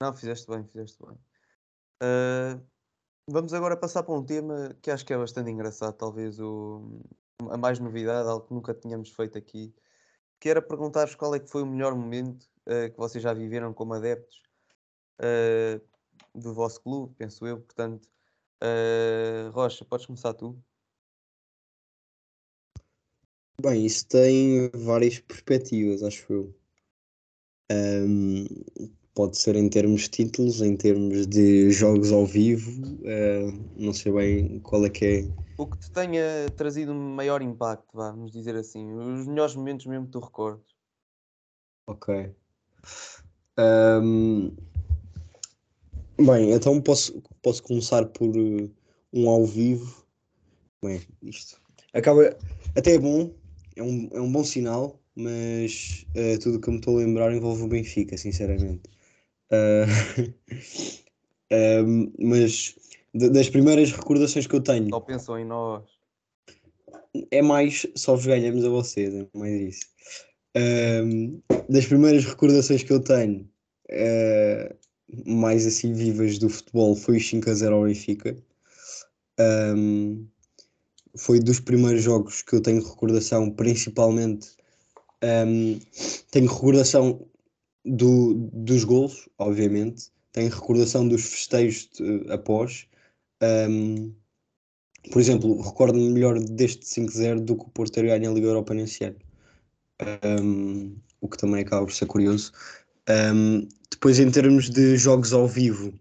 [0.00, 1.16] Não, fizeste bem, fizeste bem.
[2.02, 2.66] Uh,
[3.28, 7.02] vamos agora passar para um tema que acho que é bastante engraçado, talvez o,
[7.50, 9.74] a mais novidade, algo que nunca tínhamos feito aqui,
[10.40, 13.74] que era perguntar-vos qual é que foi o melhor momento uh, que vocês já viveram
[13.74, 14.42] como adeptos.
[15.20, 15.90] Uh,
[16.34, 17.60] do vosso clube, penso eu.
[17.60, 18.08] Portanto,
[19.52, 20.62] Rocha, podes começar tu.
[23.60, 26.54] Bem, isso tem várias perspectivas, acho eu.
[27.70, 28.46] Um,
[29.14, 34.12] pode ser em termos de títulos, em termos de jogos ao vivo, uh, não sei
[34.12, 35.28] bem qual é que é.
[35.58, 40.12] O que te tenha trazido maior impacto, vamos dizer assim, os melhores momentos mesmo que
[40.12, 40.74] tu recordes.
[41.86, 42.34] Ok.
[43.58, 44.52] Um,
[46.20, 48.70] Bem, então posso, posso começar por uh,
[49.10, 50.04] um ao vivo.
[50.82, 51.58] Bem, isto
[51.94, 52.36] acaba.
[52.76, 53.32] Até é bom,
[53.74, 57.34] é um, é um bom sinal, mas uh, tudo que eu me estou a lembrar
[57.34, 58.82] envolve o Benfica, sinceramente.
[61.52, 62.76] Uh, mas
[63.12, 64.88] das primeiras recordações que eu tenho.
[64.88, 65.82] Só pensou em nós.
[67.28, 69.86] É mais só vos ganhamos a vocês, é mais isso.
[71.68, 73.50] das primeiras recordações que eu tenho
[75.26, 78.36] mais assim vivas do futebol foi o 5 a 0 ao Benfica.
[79.76, 80.26] Um,
[81.16, 84.50] foi dos primeiros jogos que eu tenho recordação, principalmente
[85.22, 85.78] um,
[86.30, 87.26] tenho recordação
[87.84, 92.86] do, dos gols, obviamente, tenho recordação dos festejos de, após.
[93.42, 94.14] Um,
[95.10, 98.74] por exemplo, recordo-me melhor deste 5-0 do que o Porto ter ganho a Liga Europa
[98.74, 99.18] nesse ano.
[100.24, 102.52] Um, o que também acaba por ser curioso.
[103.08, 105.92] Um, depois, em termos de jogos ao vivo,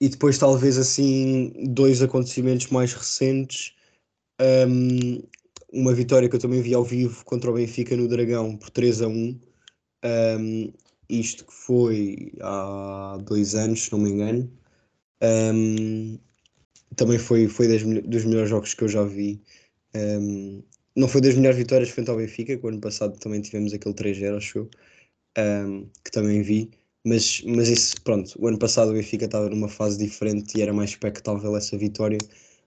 [0.00, 3.74] e depois talvez assim dois acontecimentos mais recentes.
[4.40, 5.22] Um,
[5.72, 9.02] uma vitória que eu também vi ao vivo contra o Benfica no Dragão por 3
[9.02, 9.40] a 1.
[10.02, 10.72] Um,
[11.10, 14.50] isto que foi há dois anos, se não me engano.
[15.22, 16.18] Um,
[16.96, 19.42] também foi, foi das, dos melhores jogos que eu já vi.
[19.94, 20.62] Um,
[20.96, 23.94] não foi das melhores vitórias frente ao Benfica, que o ano passado também tivemos aquele
[23.94, 24.68] 3-0, acho
[25.38, 26.70] um, que também vi.
[27.04, 30.90] Mas, mas pronto, o ano passado o Benfica estava numa fase diferente e era mais
[30.90, 32.18] expectável essa vitória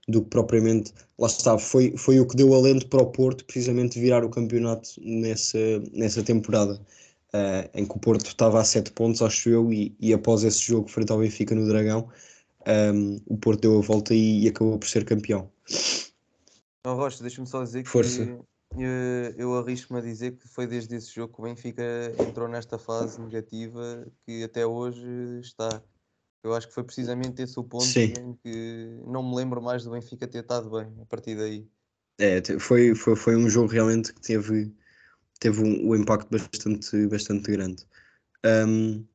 [0.07, 3.99] do que propriamente, lá está, foi, foi o que deu alento para o Porto, precisamente
[3.99, 5.57] virar o campeonato nessa,
[5.93, 6.79] nessa temporada,
[7.35, 10.59] uh, em que o Porto estava a 7 pontos, acho eu, e, e após esse
[10.59, 12.09] jogo frente ao Benfica no Dragão,
[12.67, 15.51] um, o Porto deu a volta e, e acabou por ser campeão.
[16.85, 18.25] Não, Rocha, deixa-me só dizer Força.
[18.25, 18.37] que
[18.79, 21.83] eh, eu arrisco-me a dizer que foi desde esse jogo que o Benfica
[22.19, 25.81] entrou nesta fase negativa que até hoje está.
[26.43, 28.13] Eu acho que foi precisamente esse o ponto Sim.
[28.19, 31.65] em que não me lembro mais do Benfica ter estado bem a partir daí.
[32.19, 34.73] É, foi, foi, foi um jogo realmente que teve,
[35.43, 37.85] teve um, um impacto bastante, bastante grande.
[38.45, 39.05] Um,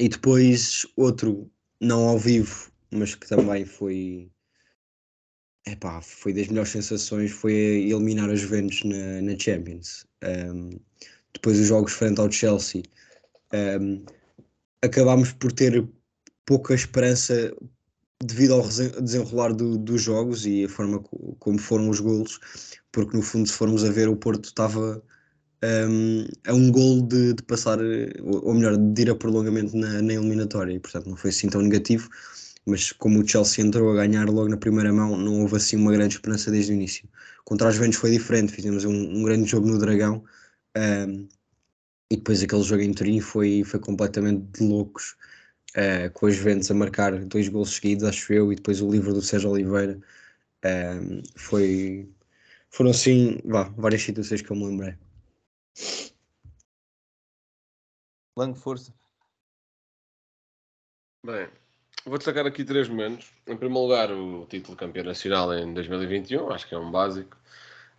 [0.00, 1.48] e depois outro,
[1.80, 4.28] não ao vivo, mas que também foi,
[5.64, 10.04] epá, foi das melhores sensações, foi eliminar os Juventus na, na Champions.
[10.24, 10.70] Um,
[11.32, 12.82] depois os jogos frente ao Chelsea.
[13.52, 14.04] Um,
[14.82, 15.88] acabámos por ter
[16.44, 17.54] pouca esperança
[18.24, 18.66] devido ao
[19.00, 22.40] desenrolar do- dos jogos e a forma co- como foram os golos,
[22.90, 25.02] porque no fundo, se formos a ver, o Porto estava
[25.64, 27.78] um, a um gol de, de passar,
[28.22, 31.62] ou melhor, de ir a prolongamento na, na eliminatória, e portanto não foi assim tão
[31.62, 32.08] negativo.
[32.66, 35.92] Mas como o Chelsea entrou a ganhar logo na primeira mão, não houve assim uma
[35.92, 37.08] grande esperança desde o início.
[37.44, 40.24] Contra os Juventus foi diferente, fizemos um, um grande jogo no Dragão.
[40.76, 41.28] um,
[42.10, 45.16] e depois aquele jogo em Turim foi, foi completamente de loucos,
[45.74, 49.14] eh, com os Juventus a marcar dois gols seguidos, acho eu, e depois o livro
[49.14, 50.00] do Sérgio Oliveira.
[50.64, 52.08] Um, foi,
[52.70, 54.96] foram assim, vá, várias situações que eu me lembrei.
[58.36, 58.94] Langue força.
[61.24, 61.48] Bem,
[62.06, 63.30] vou destacar aqui três momentos.
[63.46, 67.36] Em primeiro lugar, o título de campeão nacional em 2021, acho que é um básico.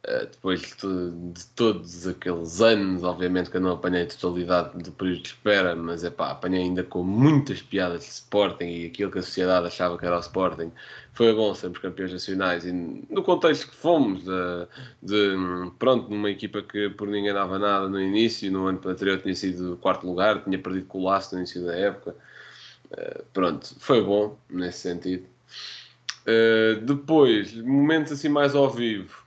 [0.08, 4.91] Uh, depois de, de todos aqueles anos, obviamente que eu não apanhei a totalidade do
[4.91, 9.12] período de espera, mas é pá, apanhei ainda com muitas piadas de Sporting e aquilo
[9.12, 10.72] que a sociedade achava que era o Sporting.
[11.14, 14.68] Foi bom sermos campeões nacionais e no contexto que fomos, de,
[15.04, 15.36] de,
[15.78, 19.78] pronto, numa equipa que por ninguém dava nada no início, no ano anterior tinha sido
[19.78, 22.16] quarto lugar, tinha perdido o Laço no início da época.
[22.91, 25.28] Uh, pronto, foi bom nesse sentido.
[26.26, 29.20] Uh, depois, momentos assim mais ao vivo.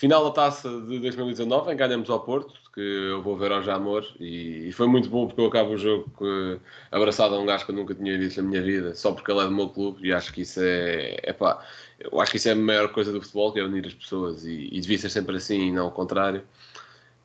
[0.00, 3.62] Final da taça de 2019, em que ganhamos ao Porto, que eu vou ver ao
[3.62, 6.58] Jamor, e, e foi muito bom porque eu acabo o jogo com-
[6.90, 9.40] abraçado a um gajo que eu nunca tinha visto na minha vida, só porque ele
[9.40, 11.62] é do meu clube, e acho que isso é, epá,
[11.98, 14.46] eu acho que isso é a maior coisa do futebol, que é unir as pessoas,
[14.46, 16.42] e, e devia ser sempre assim e não ao contrário.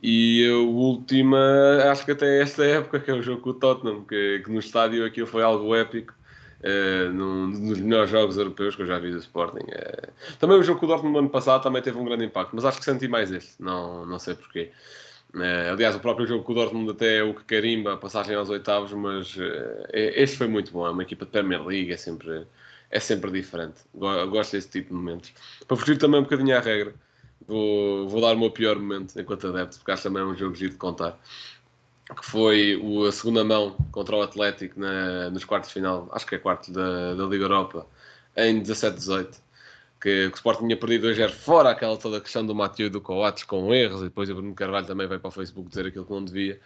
[0.01, 1.37] E a última,
[1.89, 4.59] acho que até esta época, que é o jogo com o Tottenham, que, que no
[4.59, 6.13] estádio aquilo foi algo épico,
[6.65, 9.65] eh, num dos melhores jogos europeus que eu já vi do Sporting.
[9.69, 10.09] Eh,
[10.39, 12.65] também o jogo com o Dortmund no ano passado também teve um grande impacto, mas
[12.65, 14.71] acho que senti mais este, não, não sei porquê.
[15.35, 18.35] Eh, aliás, o próprio jogo com o Dortmund até é o que carimba a passagem
[18.35, 19.35] aos oitavos, mas
[19.93, 20.87] este foi muito bom.
[20.87, 22.47] É uma equipa de Premier League, é sempre,
[22.89, 23.81] é sempre diferente.
[23.93, 25.33] Go- Gosto desse tipo de momentos.
[25.67, 26.93] Para fugir também um bocadinho à regra,
[27.47, 30.71] vou, vou dar o meu pior momento enquanto adepto, porque acho também um jogo giro
[30.71, 31.19] de contar.
[32.07, 36.25] Que foi o, a segunda mão contra o Atlético na, nos quartos de final, acho
[36.25, 37.87] que é quarto da, da Liga Europa,
[38.35, 39.45] em 17-18
[40.05, 43.01] que, que o Sporting tinha perdido 2-0 fora aquela toda questão do Mathieu e do
[43.01, 46.05] Coates com erros, e depois o Bruno Carvalho também veio para o Facebook dizer aquilo
[46.05, 46.59] que não devia.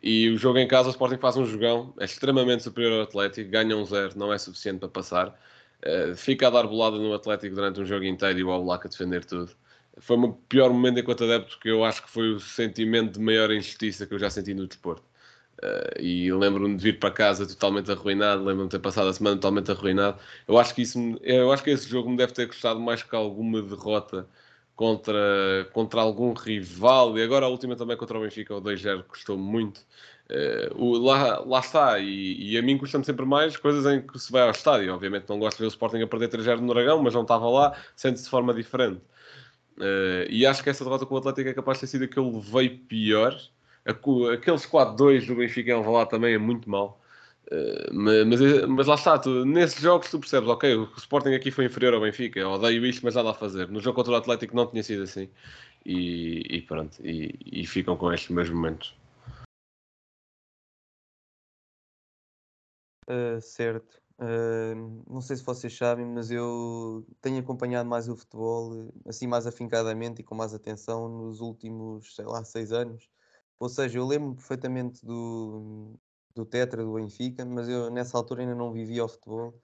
[0.00, 3.50] E o jogo em casa, o Sporting faz um jogão, é extremamente superior ao Atlético,
[3.50, 5.36] ganha um 0, não é suficiente para passar.
[5.82, 8.90] Eh, fica a dar bolada no Atlético durante um jogo inteiro e o Oblak a
[8.90, 9.50] defender tudo.
[10.00, 13.50] Foi o pior momento enquanto adepto, que eu acho que foi o sentimento de maior
[13.52, 15.04] injustiça que eu já senti no desporto.
[15.62, 19.36] Uh, e lembro-me de vir para casa totalmente arruinado, lembro-me de ter passado a semana
[19.36, 20.18] totalmente arruinado.
[20.48, 23.02] Eu acho que isso, me- eu acho que esse jogo me deve ter custado mais
[23.02, 24.28] que alguma derrota
[24.74, 27.16] contra, contra algum rival.
[27.18, 29.80] E agora a última também contra o Benfica, o 2-0, custou muito.
[30.30, 34.18] Uh, o- lá, lá está, e, e a mim custa-me sempre mais coisas em que
[34.18, 34.92] se vai ao estádio.
[34.94, 37.48] Obviamente não gosto de ver o Sporting a perder 3-0 no Dragão, mas não estava
[37.48, 39.00] lá, sente-se de forma diferente.
[39.76, 42.08] Uh, e acho que essa derrota com o Atlético é capaz de ter sido a
[42.08, 43.36] que eu levei pior.
[43.84, 47.00] Aqueles 4-2 do Benfica em lá também é muito mal.
[47.52, 51.50] Uh, ma- mas, mas lá está, tu, nesses jogos tu percebes, ok, o Sporting aqui
[51.50, 53.68] foi inferior ao Benfica, eu odeio isto, mas nada a fazer.
[53.68, 55.28] No jogo contra o Atlético não tinha sido assim.
[55.84, 58.96] E, e pronto, e, e ficam com estes meus momentos.
[63.08, 64.03] Uh, certo.
[64.18, 70.20] Não sei se vocês sabem, mas eu tenho acompanhado mais o futebol, assim mais afincadamente
[70.20, 73.08] e com mais atenção nos últimos, sei lá, seis anos.
[73.58, 75.98] Ou seja, eu lembro perfeitamente do,
[76.34, 79.60] do Tetra, do Benfica, mas eu nessa altura ainda não vivia o futebol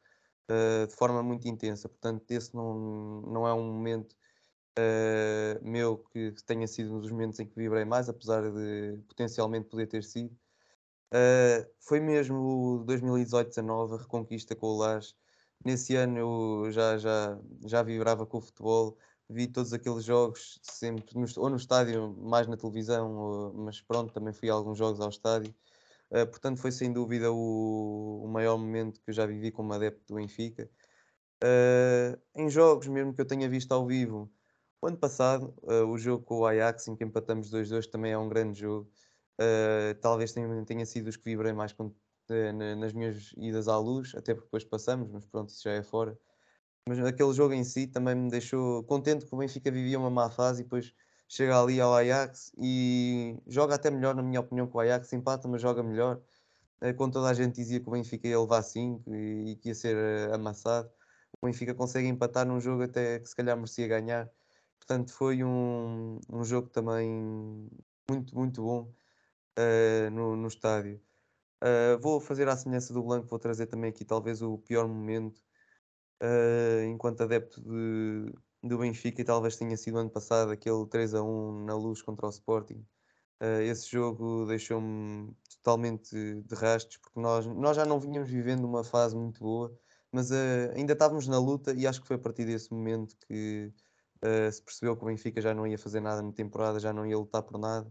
[0.51, 1.89] uh, de forma muito intensa.
[1.89, 4.15] Portanto, esse não, não é um momento
[4.79, 9.69] uh, meu que tenha sido um dos momentos em que vibrei mais, apesar de potencialmente
[9.69, 10.37] poder ter sido.
[11.13, 12.37] Uh, foi mesmo
[12.81, 15.15] o 2018-19, a reconquista com o Lage.
[15.65, 18.97] Nesse ano eu já, já, já vibrava com o futebol,
[19.29, 24.13] vi todos aqueles jogos, sempre no, ou no estádio, mais na televisão, ou, mas pronto,
[24.13, 25.55] também fui a alguns jogos ao estádio.
[26.11, 30.05] Uh, portanto, foi sem dúvida o, o, maior momento que eu já vivi como adepto
[30.09, 30.71] do Benfica.
[31.43, 34.31] Uh, em jogos mesmo que eu tenha visto ao vivo,
[34.83, 35.55] o ano passado,
[35.89, 38.91] o jogo com o Ajax, em que empatamos 2-2, também é um grande jogo.
[39.41, 44.15] Uh, talvez tenha, sido os que vibrei mais com, uh, nas minhas idas à luz,
[44.15, 46.19] até porque depois passamos, mas pronto, isso já é fora.
[46.87, 50.31] Mas aquele jogo em si também me deixou contente que o Benfica vivia uma má
[50.31, 50.93] fase e depois
[51.27, 55.49] chega ali ao Ajax e joga até melhor, na minha opinião, que o Ajax empata,
[55.49, 56.21] mas joga melhor.
[56.83, 59.69] Uh, quando toda a gente dizia que o Benfica ia levar 5 e, e, que
[59.69, 59.97] ia ser
[60.35, 60.91] amassado,
[61.41, 64.31] o Benfica consegue empatar num jogo até que se calhar merecia ganhar.
[64.79, 67.11] Portanto, foi um, um jogo também
[68.11, 69.00] muito, muito bom
[69.59, 71.01] uh, no, no estádio.
[71.63, 75.43] Uh, vou fazer a semelhança do Blanco, vou trazer também aqui talvez o pior momento
[76.23, 78.33] uh, enquanto adepto de,
[78.63, 82.27] do Benfica e talvez tenha sido ano passado aquele 3 a 1 na luz contra
[82.27, 82.83] o Sporting.
[83.43, 88.83] Uh, esse jogo deixou-me totalmente de rastros porque nós, nós já não vínhamos vivendo uma
[88.83, 89.71] fase muito boa,
[90.11, 93.73] mas ainda estávamos na luta e acho que foi a partir desse momento que
[94.53, 97.17] se percebeu que o Benfica já não ia fazer nada na temporada, já não ia
[97.17, 97.91] lutar por nada.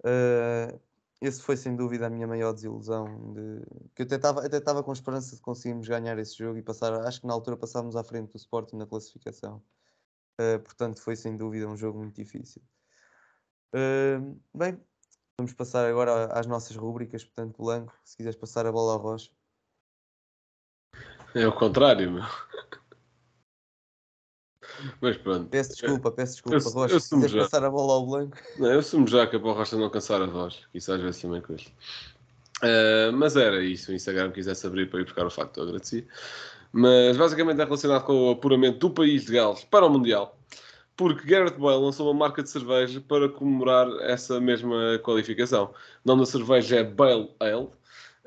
[0.00, 0.80] Uh,
[1.20, 3.32] esse foi sem dúvida a minha maior desilusão.
[3.34, 3.62] De...
[3.94, 6.94] Que eu até estava até com esperança de conseguirmos ganhar esse jogo e passar.
[7.06, 9.62] Acho que na altura passámos à frente do Sporting na classificação.
[10.40, 12.62] Uh, portanto, foi sem dúvida um jogo muito difícil.
[13.74, 14.80] Uh, bem,
[15.38, 17.22] vamos passar agora às nossas rúbricas.
[17.22, 19.30] Portanto, Blanco, se quiseres passar a bola ao Rocha.
[21.34, 22.24] É o contrário, meu.
[25.00, 25.48] Mas pronto.
[25.48, 26.94] Peço desculpa, peço desculpa, eu, Rocha.
[26.94, 28.36] Eu se quiser passar a bola ao Blanco.
[28.58, 30.60] Não, eu assumo já que é para o Rocha não cansar a voz.
[30.74, 31.70] Isso às vezes também custa.
[32.62, 33.90] Uh, mas era isso.
[33.90, 36.06] O Instagram quisesse abrir para ir buscar o facto, eu agradeci.
[36.72, 40.38] Mas basicamente é relacionado com o apuramento do país de Gales para o Mundial.
[40.96, 45.72] Porque Gareth Bale lançou uma marca de cerveja para comemorar essa mesma qualificação.
[46.04, 47.68] O nome da cerveja é Bale Ale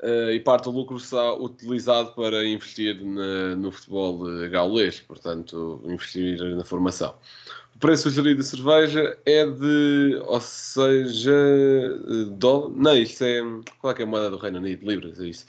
[0.04, 6.40] uh, e parte do lucro será utilizado para investir na, no futebol gaulês, portanto, investir
[6.54, 7.14] na formação.
[7.74, 11.34] O preço sugerido da cerveja é de, ou seja,
[12.32, 13.40] dólar, não, isto é,
[13.80, 14.88] qual é que é a moeda do Reino Unido?
[14.88, 15.44] Libras, é isso.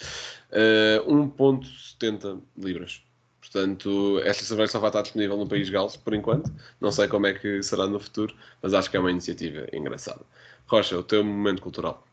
[1.06, 3.02] Uh, 1.70 libras.
[3.40, 6.52] Portanto, esta cerveja só vai estar disponível no país Gales, por enquanto.
[6.82, 10.22] Não sei como é que será no futuro, mas acho que é uma iniciativa engraçada.
[10.66, 12.04] Rocha, o teu momento cultural.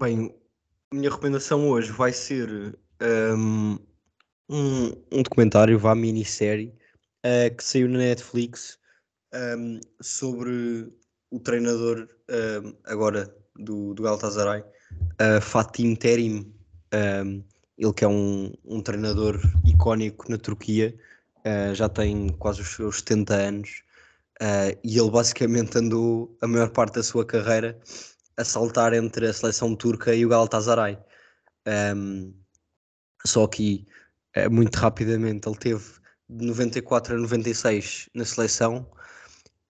[0.00, 0.34] Bem,
[0.90, 3.78] a minha recomendação hoje vai ser um,
[4.48, 6.74] um, um documentário, vá minissérie,
[7.18, 8.78] uh, que saiu na Netflix
[9.58, 10.90] um, sobre
[11.30, 16.50] o treinador um, agora do, do Galatasaray, uh, Fatim Terim.
[16.94, 17.44] Um,
[17.76, 20.98] ele que é um, um treinador icónico na Turquia,
[21.40, 23.82] uh, já tem quase os seus 70 anos,
[24.82, 27.78] e ele basicamente andou a maior parte da sua carreira
[28.40, 30.98] a saltar entre a seleção turca e o Galatasaray.
[31.94, 32.34] Um,
[33.26, 33.86] só que
[34.36, 35.84] uh, muito rapidamente ele teve
[36.28, 38.90] de 94 a 96 na seleção,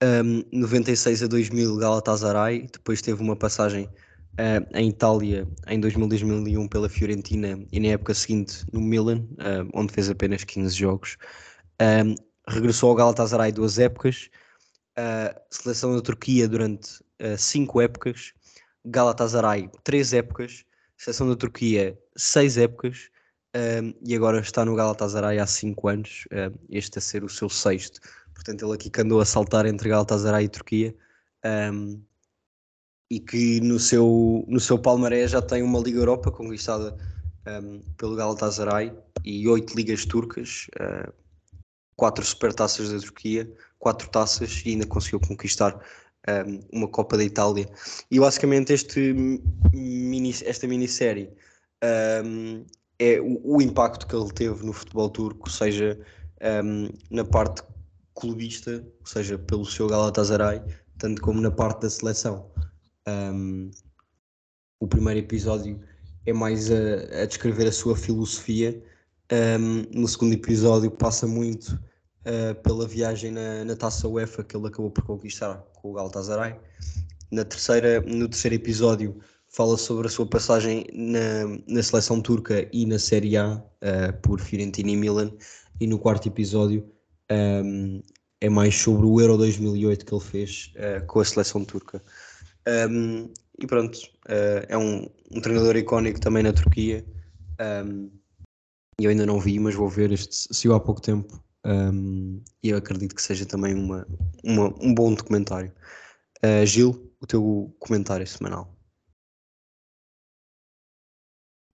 [0.03, 6.69] um, 96 a 2000 Galatasaray, depois teve uma passagem uh, em Itália em 2000 2001
[6.69, 11.17] pela Fiorentina e na época seguinte no Milan, uh, onde fez apenas 15 jogos.
[11.83, 12.15] Um,
[12.49, 14.31] regressou ao Galatasaray duas épocas,
[14.97, 18.33] a seleção da Turquia durante uh, cinco épocas
[18.85, 20.65] Galatasaray, três épocas,
[20.97, 23.11] seleção da Turquia, seis épocas,
[23.55, 27.49] um, e agora está no Galatasaray há cinco anos, um, este a ser o seu
[27.49, 28.01] sexto.
[28.35, 30.95] Portanto, ele aqui que andou a saltar entre Galatasaray e Turquia,
[31.73, 32.01] um,
[33.11, 36.97] e que no seu, no seu palmarés já tem uma Liga Europa conquistada
[37.97, 38.93] pelo Galatasaray
[39.25, 41.13] e oito ligas turcas, uh,
[41.97, 45.79] quatro supertaças da Turquia, quatro taças e ainda conseguiu conquistar
[46.73, 47.69] uma Copa da Itália.
[48.11, 49.15] E basicamente este
[49.73, 51.31] mini, esta minissérie
[52.25, 52.65] um,
[52.99, 55.99] é o, o, impacto que ele teve no futebol turco, seja
[56.65, 57.63] um, na parte
[58.15, 60.63] clubista, seja pelo seu Galatasaray,
[60.99, 62.51] tanto como na parte da seleção.
[64.79, 65.81] o primeiro episódio
[66.27, 68.83] é mais a, a descrever a sua filosofia.
[69.33, 71.79] Um, no segundo episódio passa muito
[72.27, 76.57] uh, pela viagem na, na taça UEFA que ele acabou por conquistar com o Galatasaray.
[77.31, 82.87] Na terceira, no terceiro episódio fala sobre a sua passagem na, na seleção turca e
[82.87, 85.33] na Série A uh, por Fiorentina e Milan.
[85.81, 86.89] E no quarto episódio
[87.65, 88.01] um,
[88.41, 92.03] é mais sobre o Euro 2008 que ele fez uh, com a seleção turca.
[92.91, 97.05] Um, e pronto, uh, é um, um, treinador icónico também na Turquia.
[97.61, 98.11] Um,
[99.01, 101.43] eu ainda não vi, mas vou ver este se há pouco tempo.
[102.63, 104.07] E eu acredito que seja também uma,
[104.43, 105.73] uma um bom documentário.
[106.43, 108.75] Uh, Gil, o teu comentário semanal.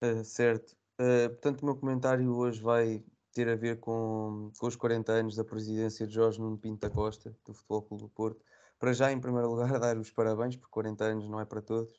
[0.02, 0.76] Uh, certo.
[1.00, 5.36] Uh, portanto, o meu comentário hoje vai ter a ver com, com os 40 anos
[5.36, 8.42] da presidência de Jorge Nuno Pinto da Costa, do Futebol Clube do Porto.
[8.78, 11.92] Para já, em primeiro lugar, dar os parabéns, porque 40 anos não é para todos.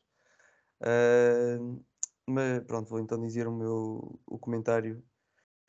[0.82, 1.84] Uh,
[2.28, 5.02] mas pronto, vou então dizer o meu o comentário.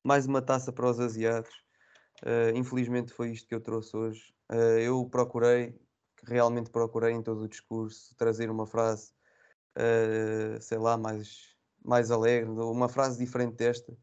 [0.05, 1.68] Mais uma taça para os asiados.
[2.23, 4.35] Uh, infelizmente foi isto que eu trouxe hoje.
[4.51, 5.75] Uh, eu procurei,
[6.25, 9.13] realmente procurei em todo o discurso, trazer uma frase,
[10.61, 11.55] sei lá, mais,
[11.85, 13.97] mais alegre, uma frase diferente desta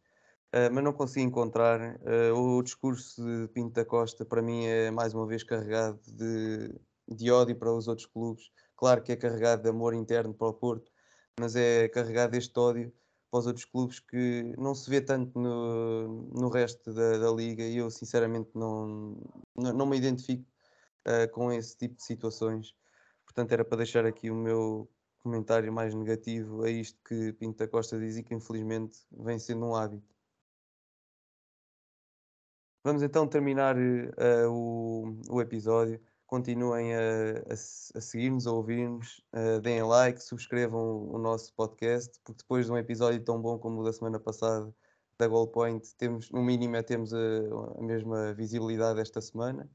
[0.55, 1.97] Uh, mas não consegui encontrar.
[1.97, 6.74] Uh, o discurso de Pinto da Costa, para mim, é mais uma vez carregado de,
[7.09, 8.49] de ódio para os outros clubes.
[8.78, 10.89] Claro que é carregado de amor interno para o Porto,
[11.38, 12.93] mas é carregado deste ódio
[13.36, 17.64] para os outros clubes que não se vê tanto no, no resto da, da liga
[17.64, 19.18] e eu, sinceramente, não,
[19.54, 20.46] não, me identifico
[21.06, 22.74] uh, com esse tipo de situações.
[23.26, 27.68] Portanto, era para deixar aqui o meu comentário mais negativo a isto que Pinto da
[27.68, 30.16] Costa diz e que, infelizmente, vem sendo um hábito.
[32.86, 36.00] Vamos então terminar uh, o, o episódio.
[36.28, 36.99] Continuem a,
[37.49, 42.65] a, a seguir-nos, a ouvir-nos, uh, deem like, subscrevam o, o, nosso podcast, porque depois
[42.65, 44.73] de um episódio tão bom como o da semana passada
[45.19, 47.17] da Goal Point, temos, no mínimo, é, temos a,
[47.78, 49.69] a mesma visibilidade esta semana.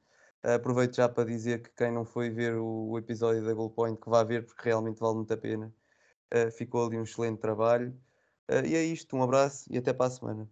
[0.45, 3.71] Uh, aproveito já para dizer que quem não foi ver o, o episódio da Goal
[3.71, 5.73] Point, que vá ver, porque realmente vale muito a pena.
[6.35, 7.91] Uh, ficou ali um excelente trabalho.
[8.51, 10.51] Uh, e é isto, um abraço e até para a semana.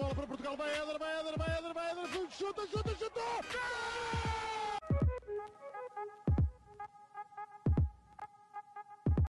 [0.00, 0.56] Bola para Portugal.
[0.56, 2.30] Vai Eder, vai Eder, vai Eder, vai Eder.
[2.30, 3.20] Chuta, chuta, chuta.
[3.20, 4.29] Gol!